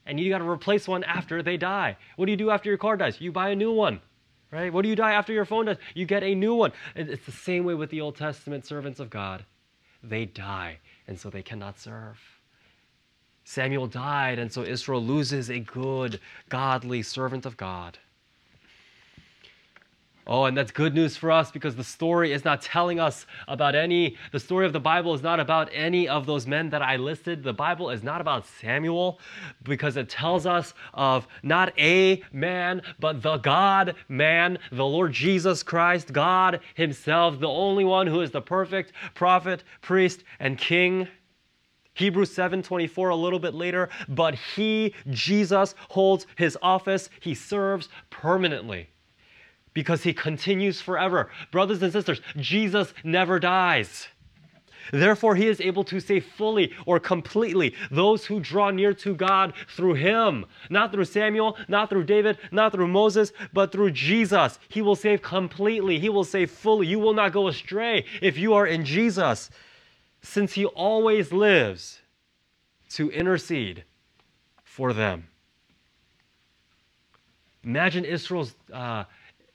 [0.06, 1.98] And you got to replace one after they die.
[2.16, 3.20] What do you do after your car dies?
[3.20, 4.00] You buy a new one
[4.52, 4.72] right?
[4.72, 5.78] What do you die after your phone dies?
[5.94, 6.72] You get a new one.
[6.96, 9.46] It's the same way with the Old Testament servants of God.
[10.04, 12.20] They die, and so they cannot serve.
[13.44, 17.98] Samuel died, and so Israel loses a good, godly servant of God.
[20.28, 23.74] Oh, and that's good news for us because the story is not telling us about
[23.74, 26.98] any, the story of the Bible is not about any of those men that I
[26.98, 27.44] listed.
[27.44, 29.20] The Bible is not about Samuel
[29.64, 35.64] because it tells us of not a man, but the God man, the Lord Jesus
[35.64, 41.08] Christ, God Himself, the only one who is the perfect prophet, priest, and king.
[41.96, 48.91] Hebrews 7:24 a little bit later, but he Jesus holds his office, he serves permanently
[49.74, 51.30] because he continues forever.
[51.52, 54.08] Brothers and sisters, Jesus never dies.
[54.92, 59.54] Therefore, he is able to save fully or completely those who draw near to God
[59.70, 60.46] through him.
[60.70, 64.60] Not through Samuel, not through David, not through Moses, but through Jesus.
[64.70, 66.88] He will save completely, he will save fully.
[66.88, 69.50] You will not go astray if you are in Jesus,
[70.22, 72.02] since he always lives
[72.90, 73.84] to intercede
[74.64, 75.28] for them.
[77.64, 78.56] Imagine Israel's.
[78.74, 79.06] Uh,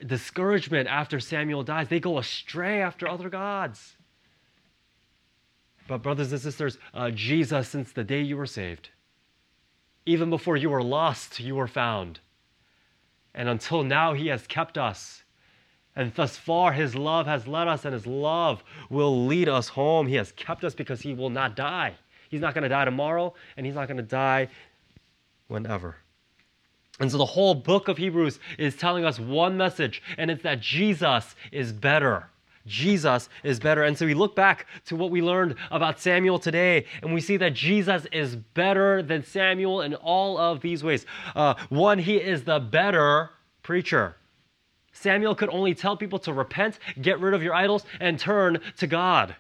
[0.05, 1.89] discouragement after Samuel dies.
[1.89, 3.97] They go astray after other gods.
[5.89, 8.91] But, brothers and sisters, uh, Jesus, since the day you were saved,
[10.05, 12.21] even before you were lost, you were found.
[13.35, 15.23] And until now, He has kept us.
[15.95, 20.07] And thus far, His love has led us, and His love will lead us home.
[20.09, 21.95] He has kept us because He will not die.
[22.29, 24.49] He's not going to die tomorrow, and He's not going to die
[25.47, 25.97] whenever.
[26.99, 30.61] And so the whole book of Hebrews is telling us one message, and it's that
[30.61, 32.31] Jesus is better.
[32.67, 33.85] Jesus is better.
[33.85, 37.37] And so we look back to what we learned about Samuel today, and we see
[37.37, 41.07] that Jesus is better than Samuel in all of these ways.
[41.35, 43.31] Uh, one, he is the better
[43.63, 44.17] preacher.
[44.93, 48.87] Samuel could only tell people to repent, get rid of your idols, and turn to
[48.87, 49.37] God.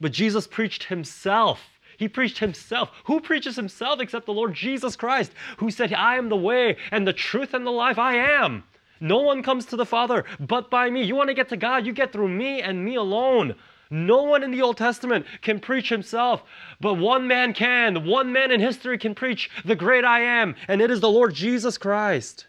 [0.00, 1.69] But Jesus preached himself.
[2.00, 2.90] He preached himself.
[3.04, 7.06] Who preaches himself except the Lord Jesus Christ, who said, I am the way and
[7.06, 7.98] the truth and the life.
[7.98, 8.64] I am.
[9.00, 11.02] No one comes to the Father but by me.
[11.02, 13.54] You want to get to God, you get through me and me alone.
[13.90, 16.42] No one in the Old Testament can preach himself,
[16.80, 18.06] but one man can.
[18.06, 21.34] One man in history can preach the great I am, and it is the Lord
[21.34, 22.46] Jesus Christ.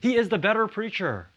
[0.00, 1.28] He is the better preacher.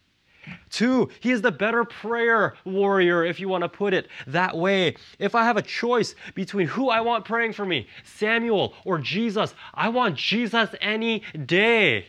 [0.70, 4.96] Two, he is the better prayer warrior, if you want to put it that way.
[5.18, 9.54] If I have a choice between who I want praying for me, Samuel or Jesus,
[9.74, 12.06] I want Jesus any day.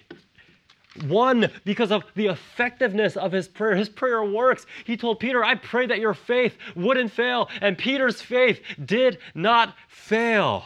[1.08, 3.76] One, because of the effectiveness of his prayer.
[3.76, 4.66] His prayer works.
[4.84, 7.50] He told Peter, I pray that your faith wouldn't fail.
[7.62, 10.66] And Peter's faith did not fail.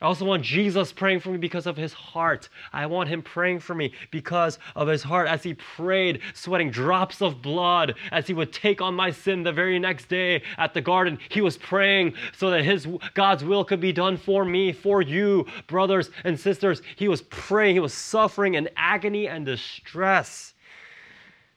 [0.00, 2.48] I also want Jesus praying for me because of his heart.
[2.72, 7.20] I want him praying for me because of his heart as he prayed, sweating drops
[7.20, 10.80] of blood as he would take on my sin the very next day at the
[10.80, 11.18] garden.
[11.28, 15.46] He was praying so that his God's will could be done for me, for you,
[15.66, 16.80] brothers and sisters.
[16.96, 20.54] He was praying, he was suffering in agony and distress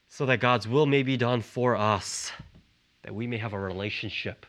[0.09, 2.33] so that God's will may be done for us,
[3.03, 4.45] that we may have a relationship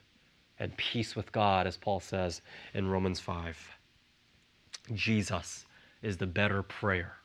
[0.59, 2.42] and peace with God, as Paul says
[2.74, 3.74] in Romans 5.
[4.93, 5.64] Jesus
[6.03, 7.16] is the better prayer.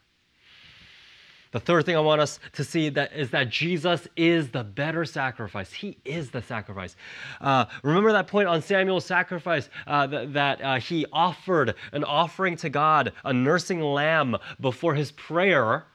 [1.51, 5.03] The third thing I want us to see that is that Jesus is the better
[5.03, 5.73] sacrifice.
[5.73, 6.95] He is the sacrifice.
[7.41, 12.55] Uh, remember that point on Samuel's sacrifice uh, that, that uh, he offered an offering
[12.57, 15.85] to God, a nursing lamb before his prayer,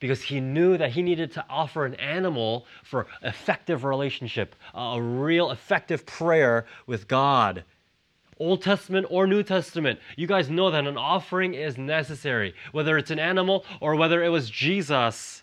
[0.00, 5.52] because he knew that he needed to offer an animal for effective relationship, a real
[5.52, 7.62] effective prayer with God.
[8.40, 13.10] Old Testament or New Testament, you guys know that an offering is necessary, whether it's
[13.10, 15.42] an animal or whether it was Jesus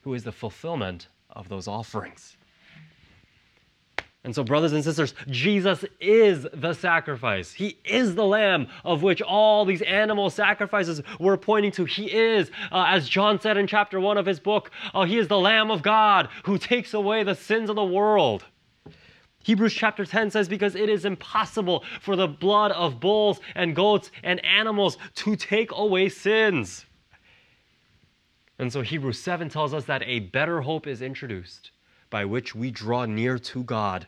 [0.00, 2.38] who is the fulfillment of those offerings.
[4.24, 7.52] And so, brothers and sisters, Jesus is the sacrifice.
[7.52, 11.84] He is the lamb of which all these animal sacrifices were pointing to.
[11.84, 15.28] He is, uh, as John said in chapter 1 of his book, uh, He is
[15.28, 18.44] the Lamb of God who takes away the sins of the world.
[19.44, 24.10] Hebrews chapter 10 says, Because it is impossible for the blood of bulls and goats
[24.22, 26.86] and animals to take away sins.
[28.58, 31.70] And so Hebrews 7 tells us that a better hope is introduced
[32.10, 34.06] by which we draw near to God.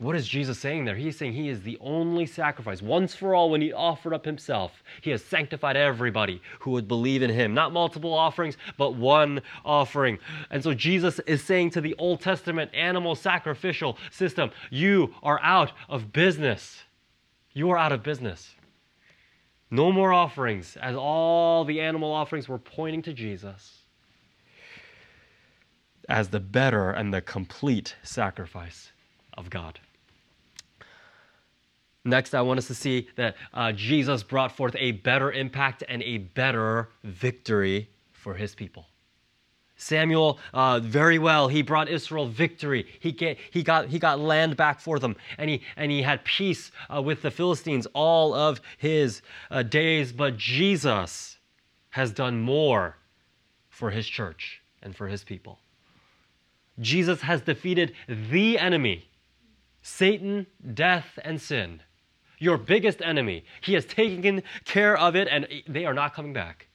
[0.00, 0.96] What is Jesus saying there?
[0.96, 2.80] He's saying he is the only sacrifice.
[2.80, 7.22] Once for all, when he offered up himself, he has sanctified everybody who would believe
[7.22, 7.52] in him.
[7.52, 10.18] Not multiple offerings, but one offering.
[10.50, 15.72] And so Jesus is saying to the Old Testament animal sacrificial system, You are out
[15.86, 16.84] of business.
[17.52, 18.54] You are out of business.
[19.70, 23.80] No more offerings, as all the animal offerings were pointing to Jesus
[26.08, 28.92] as the better and the complete sacrifice
[29.36, 29.78] of God.
[32.04, 36.02] Next, I want us to see that uh, Jesus brought forth a better impact and
[36.02, 38.86] a better victory for his people.
[39.76, 42.86] Samuel, uh, very well, he brought Israel victory.
[43.00, 46.22] He, get, he, got, he got land back for them, and he, and he had
[46.24, 50.12] peace uh, with the Philistines all of his uh, days.
[50.12, 51.38] But Jesus
[51.90, 52.96] has done more
[53.68, 55.58] for his church and for his people.
[56.78, 59.06] Jesus has defeated the enemy
[59.82, 61.80] Satan, death, and sin
[62.40, 63.44] your biggest enemy.
[63.60, 66.66] He has taken care of it, and they are not coming back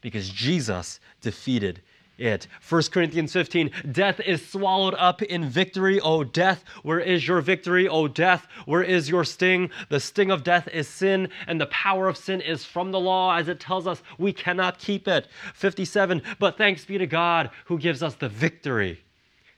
[0.00, 1.82] because Jesus defeated
[2.18, 2.48] it.
[2.68, 6.00] 1 Corinthians 15 Death is swallowed up in victory.
[6.00, 7.88] O death, where is your victory?
[7.88, 9.70] O death, where is your sting?
[9.88, 13.36] The sting of death is sin, and the power of sin is from the law,
[13.36, 15.28] as it tells us we cannot keep it.
[15.54, 19.02] 57 But thanks be to God who gives us the victory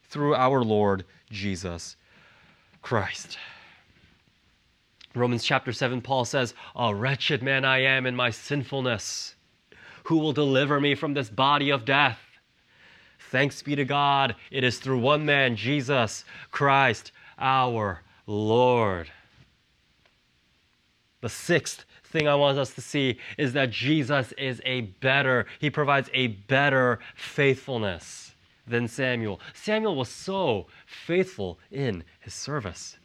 [0.03, 1.97] through our Lord Jesus
[2.83, 3.39] Christ.
[5.15, 9.35] Romans chapter 7, Paul says, A wretched man I am in my sinfulness.
[10.05, 12.19] Who will deliver me from this body of death?
[13.31, 19.11] Thanks be to God, it is through one man, Jesus Christ, our Lord.
[21.21, 25.71] The sixth thing I want us to see is that Jesus is a better, he
[25.71, 28.35] provides a better faithfulness
[28.67, 29.41] than Samuel.
[29.53, 32.99] Samuel was so faithful in his service.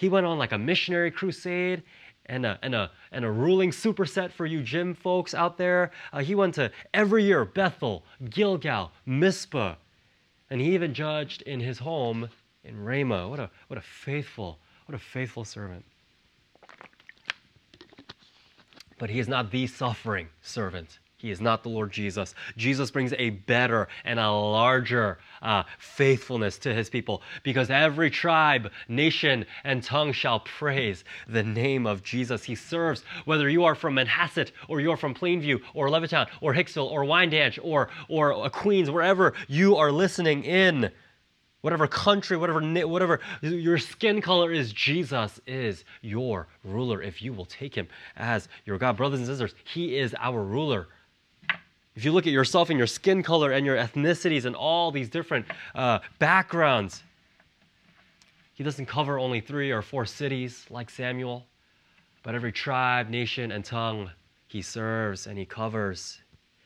[0.00, 1.82] He went on like a missionary crusade
[2.24, 5.90] and a, and a, and a ruling superset for you gym folks out there.
[6.10, 9.74] Uh, he went to every year Bethel, Gilgal, Mizpah,
[10.48, 12.30] and he even judged in his home
[12.64, 13.28] in Ramah.
[13.28, 15.84] What a, what a faithful, what a faithful servant.
[18.96, 22.34] But he is not the suffering servant He is not the Lord Jesus.
[22.56, 28.72] Jesus brings a better and a larger uh, faithfulness to his people because every tribe,
[28.88, 32.44] nation, and tongue shall praise the name of Jesus.
[32.44, 36.54] He serves whether you are from Manhasset or you are from Plainview or Levittown or
[36.54, 40.90] Hicksville or Wyandanch or, or Queens, wherever you are listening in
[41.60, 47.44] whatever country, whatever whatever your skin color is, Jesus is your ruler if you will
[47.44, 48.96] take him as your God.
[48.96, 50.88] Brothers and sisters, he is our ruler.
[51.96, 55.08] If you look at yourself and your skin color and your ethnicities and all these
[55.08, 57.02] different uh, backgrounds,
[58.54, 61.46] he doesn't cover only three or four cities like Samuel,
[62.22, 64.10] but every tribe, nation, and tongue
[64.46, 66.20] he serves and he covers.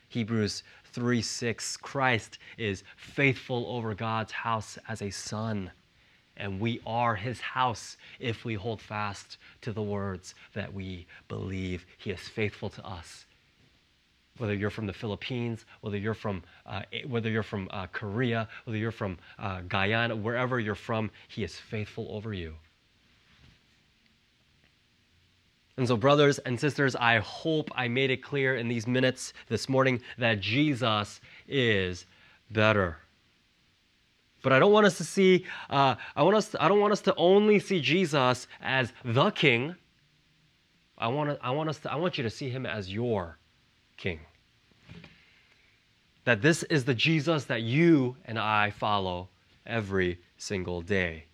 [0.09, 0.63] Hebrews
[0.93, 5.71] 3 6, Christ is faithful over God's house as a son,
[6.37, 11.87] and we are his house if we hold fast to the words that we believe.
[11.99, 13.27] He is faithful to us
[14.39, 18.79] whether you're from the Philippines, whether you're from, uh, whether you're from uh, Korea, whether
[18.79, 22.55] you're from uh, Guyana, wherever you're from, He is faithful over you.
[25.77, 29.69] And so, brothers and sisters, I hope I made it clear in these minutes this
[29.69, 32.07] morning that Jesus is
[32.51, 32.99] better.
[34.43, 36.93] But I don't want us to see, uh, I, want us to, I don't want
[36.93, 39.75] us to only see Jesus as the king.
[40.99, 43.39] I want, I, want us to, I want you to see him as your
[43.97, 44.21] king.
[46.25, 49.29] That this is the Jesus that you and I follow
[49.67, 51.25] every single day.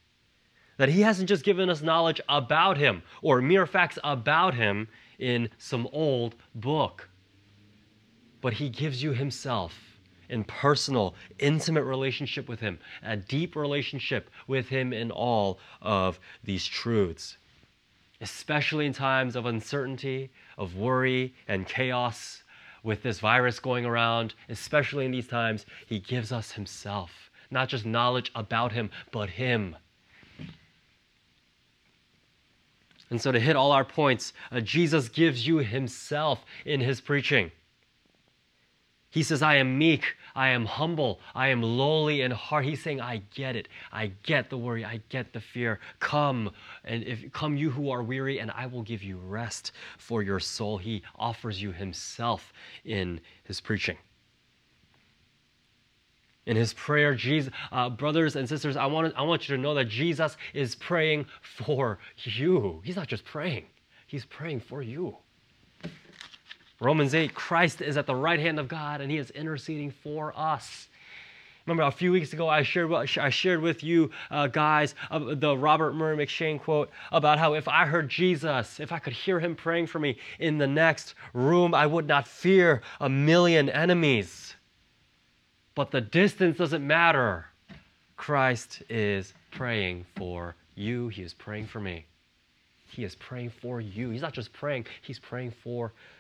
[0.79, 4.89] That he hasn't just given us knowledge about him or mere facts about him
[5.19, 7.09] in some old book,
[8.41, 9.75] but he gives you himself
[10.31, 16.65] in personal, intimate relationship with him, a deep relationship with him in all of these
[16.65, 17.37] truths.
[18.23, 22.43] Especially in times of uncertainty, of worry, and chaos,
[22.83, 27.31] with this virus going around, especially in these times, he gives us himself.
[27.51, 29.77] Not just knowledge about him, but him.
[33.11, 37.51] And so, to hit all our points, uh, Jesus gives you himself in his preaching.
[39.13, 42.65] He says, I am meek, I am humble, I am lowly in heart.
[42.65, 43.67] He's saying, I get it.
[43.93, 45.81] I get the worry, I get the fear.
[45.99, 46.53] Come,
[46.85, 50.39] and if come you who are weary, and I will give you rest for your
[50.39, 50.79] soul.
[50.79, 52.53] He offers you himself
[52.85, 53.97] in his preaching.
[56.47, 59.75] In his prayer, Jesus, uh, brothers and sisters, I want, I want you to know
[59.75, 62.81] that Jesus is praying for you.
[62.85, 63.67] He's not just praying,
[64.07, 65.17] he's praying for you.
[66.81, 70.33] Romans 8, Christ is at the right hand of God and he is interceding for
[70.35, 70.89] us.
[71.67, 75.57] Remember, a few weeks ago, I shared, I shared with you uh, guys uh, the
[75.57, 79.55] Robert Murray M'Cheyne quote about how if I heard Jesus, if I could hear him
[79.55, 84.55] praying for me in the next room, I would not fear a million enemies.
[85.75, 87.47] But the distance doesn't matter.
[88.17, 92.07] Christ is praying for you, he is praying for me.
[92.89, 94.11] He is praying for you.
[94.11, 96.20] He's not just praying, he's praying for you.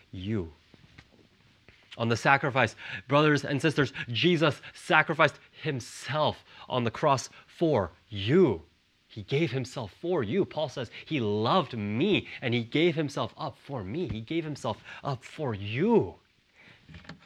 [1.99, 2.77] On the sacrifice,
[3.09, 8.63] brothers and sisters, Jesus sacrificed himself on the cross for you.
[9.07, 10.45] He gave himself for you.
[10.45, 14.09] Paul says he loved me and he gave himself up for me.
[14.09, 16.15] He gave himself up for you.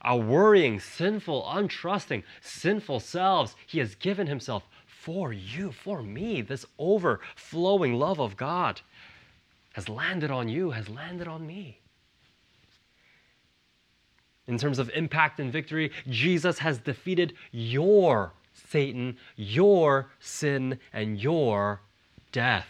[0.02, 6.40] Our worrying, sinful, untrusting, sinful selves, he has given himself for you, for me.
[6.40, 8.80] This overflowing love of God
[9.74, 11.80] has landed on you, has landed on me.
[14.46, 21.80] In terms of impact and victory, Jesus has defeated your Satan, your sin, and your
[22.30, 22.68] death.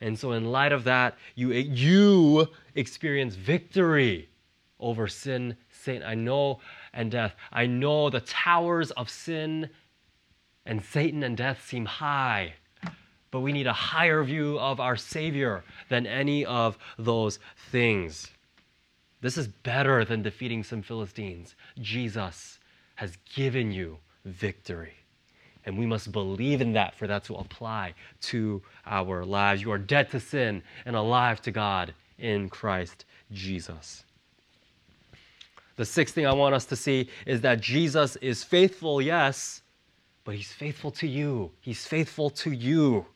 [0.00, 4.28] And so, in light of that, you, you experience victory
[4.78, 6.02] over sin, Satan.
[6.06, 6.60] I know,
[6.92, 7.34] and death.
[7.52, 9.68] I know the towers of sin
[10.66, 12.54] and Satan and death seem high,
[13.30, 17.38] but we need a higher view of our Savior than any of those
[17.70, 18.30] things.
[19.20, 21.54] This is better than defeating some Philistines.
[21.78, 22.58] Jesus
[22.94, 24.94] has given you victory.
[25.66, 29.60] And we must believe in that for that to apply to our lives.
[29.60, 34.04] You are dead to sin and alive to God in Christ Jesus.
[35.76, 39.62] The sixth thing I want us to see is that Jesus is faithful, yes,
[40.24, 41.50] but he's faithful to you.
[41.60, 43.06] He's faithful to you.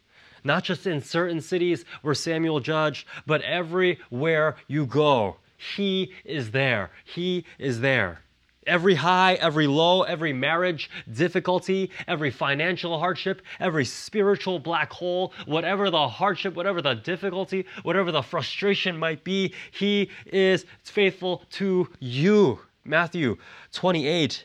[0.45, 5.37] Not just in certain cities where Samuel judged, but everywhere you go.
[5.57, 6.91] He is there.
[7.05, 8.21] He is there.
[8.67, 15.91] Every high, every low, every marriage difficulty, every financial hardship, every spiritual black hole, whatever
[15.91, 22.61] the hardship, whatever the difficulty, whatever the frustration might be, He is faithful to you.
[22.85, 23.37] Matthew
[23.73, 24.45] 28.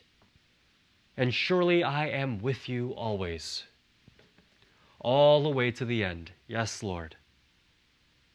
[1.17, 3.65] And surely I am with you always,
[4.99, 6.31] all the way to the end.
[6.47, 7.17] Yes, Lord.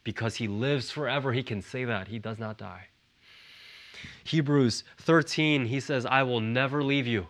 [0.05, 2.09] Because He lives forever, He can say that.
[2.09, 2.89] He does not die.
[4.25, 7.27] Hebrews 13, he says, I will never leave you.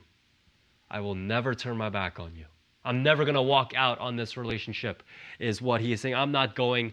[0.91, 2.45] I will never turn my back on you.
[2.85, 5.03] I'm never going to walk out on this relationship,
[5.39, 6.15] is what he is saying.
[6.15, 6.93] I'm not going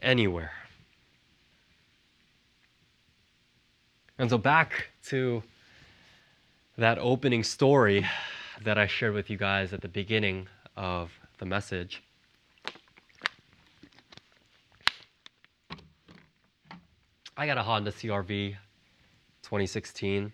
[0.00, 0.52] anywhere.
[4.18, 5.42] And so, back to
[6.76, 8.06] that opening story
[8.62, 12.02] that I shared with you guys at the beginning of the message.
[17.40, 18.56] I got a Honda CRV
[19.42, 20.32] 2016.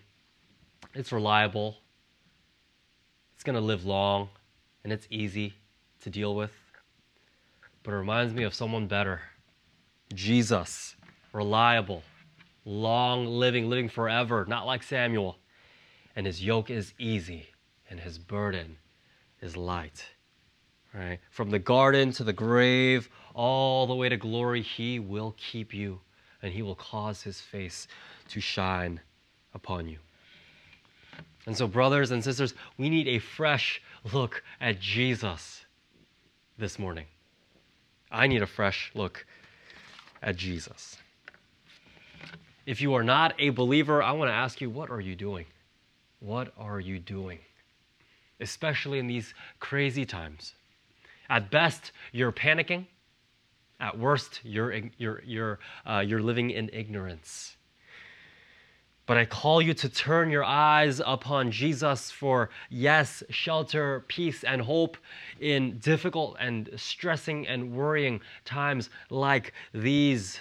[0.95, 1.77] It's reliable,
[3.35, 4.29] it's going to live long,
[4.83, 5.53] and it's easy
[6.01, 6.51] to deal with.
[7.83, 9.21] But it reminds me of someone better
[10.15, 10.95] Jesus,
[11.31, 12.01] reliable,
[12.65, 15.37] long living, living forever, not like Samuel.
[16.15, 17.49] And his yoke is easy,
[17.87, 18.77] and his burden
[19.43, 20.07] is light.
[20.91, 21.19] Right?
[21.29, 25.99] From the garden to the grave, all the way to glory, he will keep you,
[26.45, 27.87] and he will cause his face
[28.29, 28.99] to shine
[29.55, 29.97] upon you.
[31.47, 33.81] And so, brothers and sisters, we need a fresh
[34.13, 35.65] look at Jesus
[36.59, 37.07] this morning.
[38.11, 39.25] I need a fresh look
[40.21, 40.97] at Jesus.
[42.67, 45.47] If you are not a believer, I want to ask you, what are you doing?
[46.19, 47.39] What are you doing?
[48.39, 50.53] Especially in these crazy times.
[51.27, 52.85] At best, you're panicking.
[53.79, 57.57] At worst, you're, you're, you're, uh, you're living in ignorance.
[59.05, 64.61] But I call you to turn your eyes upon Jesus for, yes, shelter, peace, and
[64.61, 64.97] hope
[65.39, 70.39] in difficult and stressing and worrying times like these.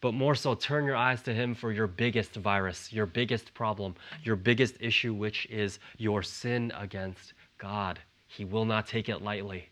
[0.00, 3.94] But more so, turn your eyes to Him for your biggest virus, your biggest problem,
[4.24, 8.00] your biggest issue, which is your sin against God.
[8.26, 9.68] He will not take it lightly.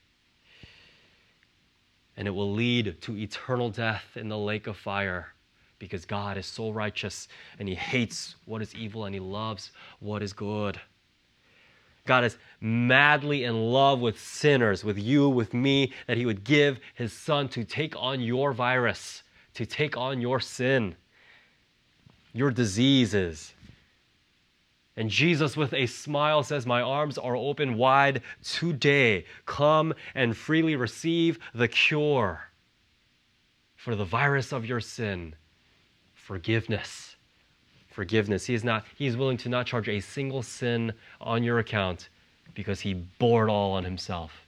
[2.17, 5.35] And it will lead to eternal death in the lake of fire
[5.79, 10.23] because God is so righteous and He hates what is evil and He loves what
[10.23, 10.81] is good.
[12.07, 16.79] God is madly in love with sinners, with you, with me, that He would give
[16.95, 19.23] His Son to take on your virus,
[19.55, 20.95] to take on your sin,
[22.33, 23.55] your diseases.
[24.97, 29.25] And Jesus, with a smile, says, My arms are open wide today.
[29.45, 32.49] Come and freely receive the cure
[33.77, 35.35] for the virus of your sin
[36.15, 37.17] forgiveness.
[37.91, 38.47] Forgiveness.
[38.47, 42.09] He is not, he is willing to not charge a single sin on your account
[42.55, 44.47] because he bore it all on himself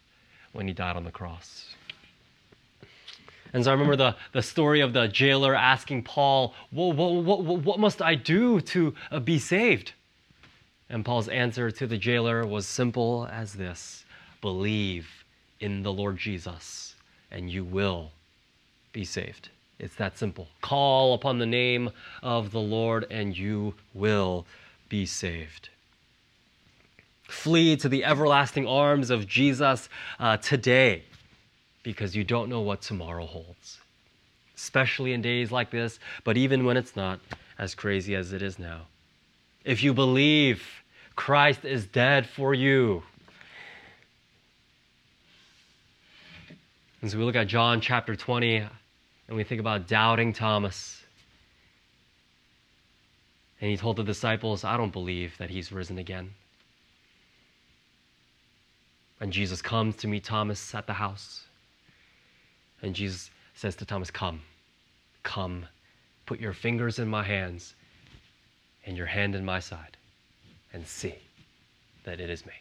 [0.53, 1.75] when he died on the cross.
[3.53, 8.15] And so I remember the, the story of the jailer asking Paul, what must I
[8.15, 9.93] do to uh, be saved?
[10.89, 14.05] And Paul's answer to the jailer was simple as this
[14.41, 15.25] believe
[15.61, 16.95] in the Lord Jesus,
[17.31, 18.13] and you will
[18.93, 19.49] be saved.
[19.79, 20.49] It's that simple.
[20.63, 21.91] Call upon the name
[22.23, 24.47] of the Lord and you will
[24.89, 25.69] be saved.
[27.25, 31.03] Flee to the everlasting arms of Jesus uh, today
[31.83, 33.81] because you don't know what tomorrow holds,
[34.57, 37.21] especially in days like this, but even when it's not
[37.59, 38.83] as crazy as it is now.
[39.67, 40.63] If you believe
[41.17, 43.03] Christ is dead for you,
[47.03, 51.03] as we look at John chapter 20, and we think about doubting Thomas.
[53.61, 56.31] And he told the disciples, I don't believe that he's risen again.
[59.19, 61.45] And Jesus comes to meet Thomas at the house.
[62.83, 64.43] And Jesus says to Thomas, Come,
[65.25, 65.67] come,
[66.25, 67.75] put your fingers in my hands
[68.87, 69.97] and your hand in my side,
[70.73, 71.17] and see
[72.05, 72.53] that it is me.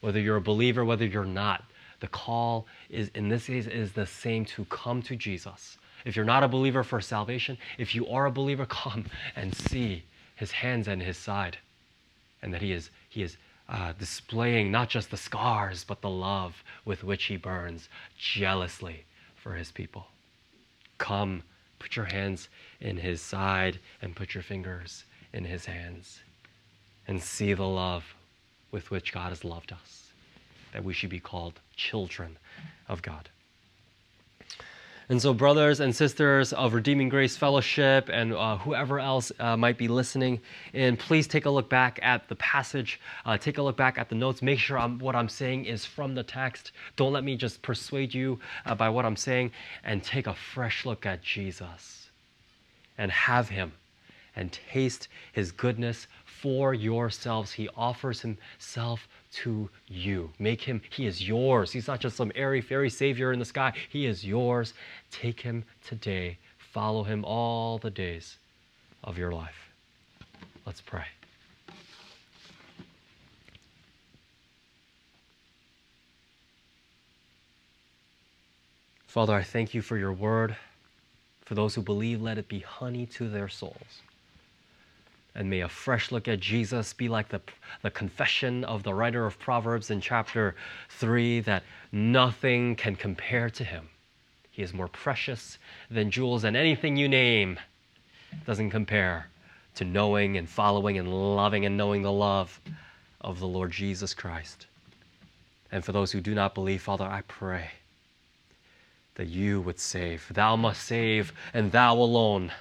[0.00, 1.62] Whether you're a believer, whether you're not,
[2.00, 5.76] the call is in this case is the same to come to Jesus.
[6.06, 9.04] If you're not a believer for salvation, if you are a believer, come
[9.36, 10.04] and see
[10.34, 11.58] his hands and his side.
[12.42, 13.36] And that he is he is
[13.68, 19.04] uh, displaying not just the scars, but the love with which he burns jealously
[19.36, 20.06] for his people.
[20.96, 21.42] Come,
[21.78, 22.48] put your hands
[22.80, 26.20] in his side and put your fingers in his hands
[27.06, 28.14] and see the love
[28.70, 30.08] with which God has loved us,
[30.72, 32.36] that we should be called children
[32.88, 33.28] of God.
[35.08, 39.76] And so, brothers and sisters of Redeeming Grace Fellowship and uh, whoever else uh, might
[39.76, 40.40] be listening
[40.72, 43.00] in, please take a look back at the passage.
[43.26, 44.40] Uh, take a look back at the notes.
[44.40, 46.70] Make sure I'm, what I'm saying is from the text.
[46.94, 49.50] Don't let me just persuade you uh, by what I'm saying.
[49.82, 52.08] And take a fresh look at Jesus
[52.96, 53.72] and have Him
[54.40, 57.52] and taste His goodness for yourselves.
[57.52, 60.30] He offers Himself to you.
[60.38, 61.70] Make him, he is yours.
[61.70, 63.72] He's not just some airy fairy savior in the sky.
[63.88, 64.74] He is yours.
[65.10, 66.38] Take him today.
[66.58, 68.36] Follow him all the days
[69.04, 69.70] of your life.
[70.66, 71.04] Let's pray.
[79.06, 80.56] Father, I thank you for your word.
[81.44, 84.02] For those who believe, let it be honey to their souls.
[85.34, 87.40] And may a fresh look at Jesus be like the,
[87.82, 90.56] the confession of the writer of Proverbs in chapter
[90.88, 91.62] 3 that
[91.92, 93.88] nothing can compare to him.
[94.50, 95.58] He is more precious
[95.90, 97.58] than jewels, and anything you name
[98.44, 99.28] doesn't compare
[99.76, 102.60] to knowing and following and loving and knowing the love
[103.20, 104.66] of the Lord Jesus Christ.
[105.72, 107.70] And for those who do not believe, Father, I pray
[109.14, 110.26] that you would save.
[110.32, 112.52] Thou must save, and thou alone.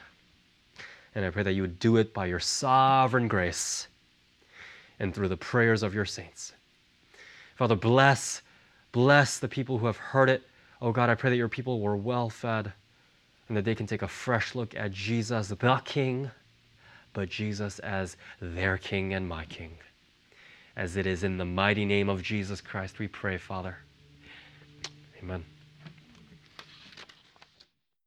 [1.20, 3.90] And I pray that you would do it by your sovereign grace
[5.00, 6.54] and through the prayers of your saints.
[7.58, 8.42] Father, bless,
[8.94, 10.44] bless the people who have heard it.
[10.82, 12.72] Oh God, I pray that your people were well fed
[13.50, 16.32] and that they can take a fresh look at Jesus, the King,
[17.12, 19.76] but Jesus as their King and my King.
[20.78, 23.76] As it is in the mighty name of Jesus Christ, we pray, Father.
[25.22, 25.44] Amen.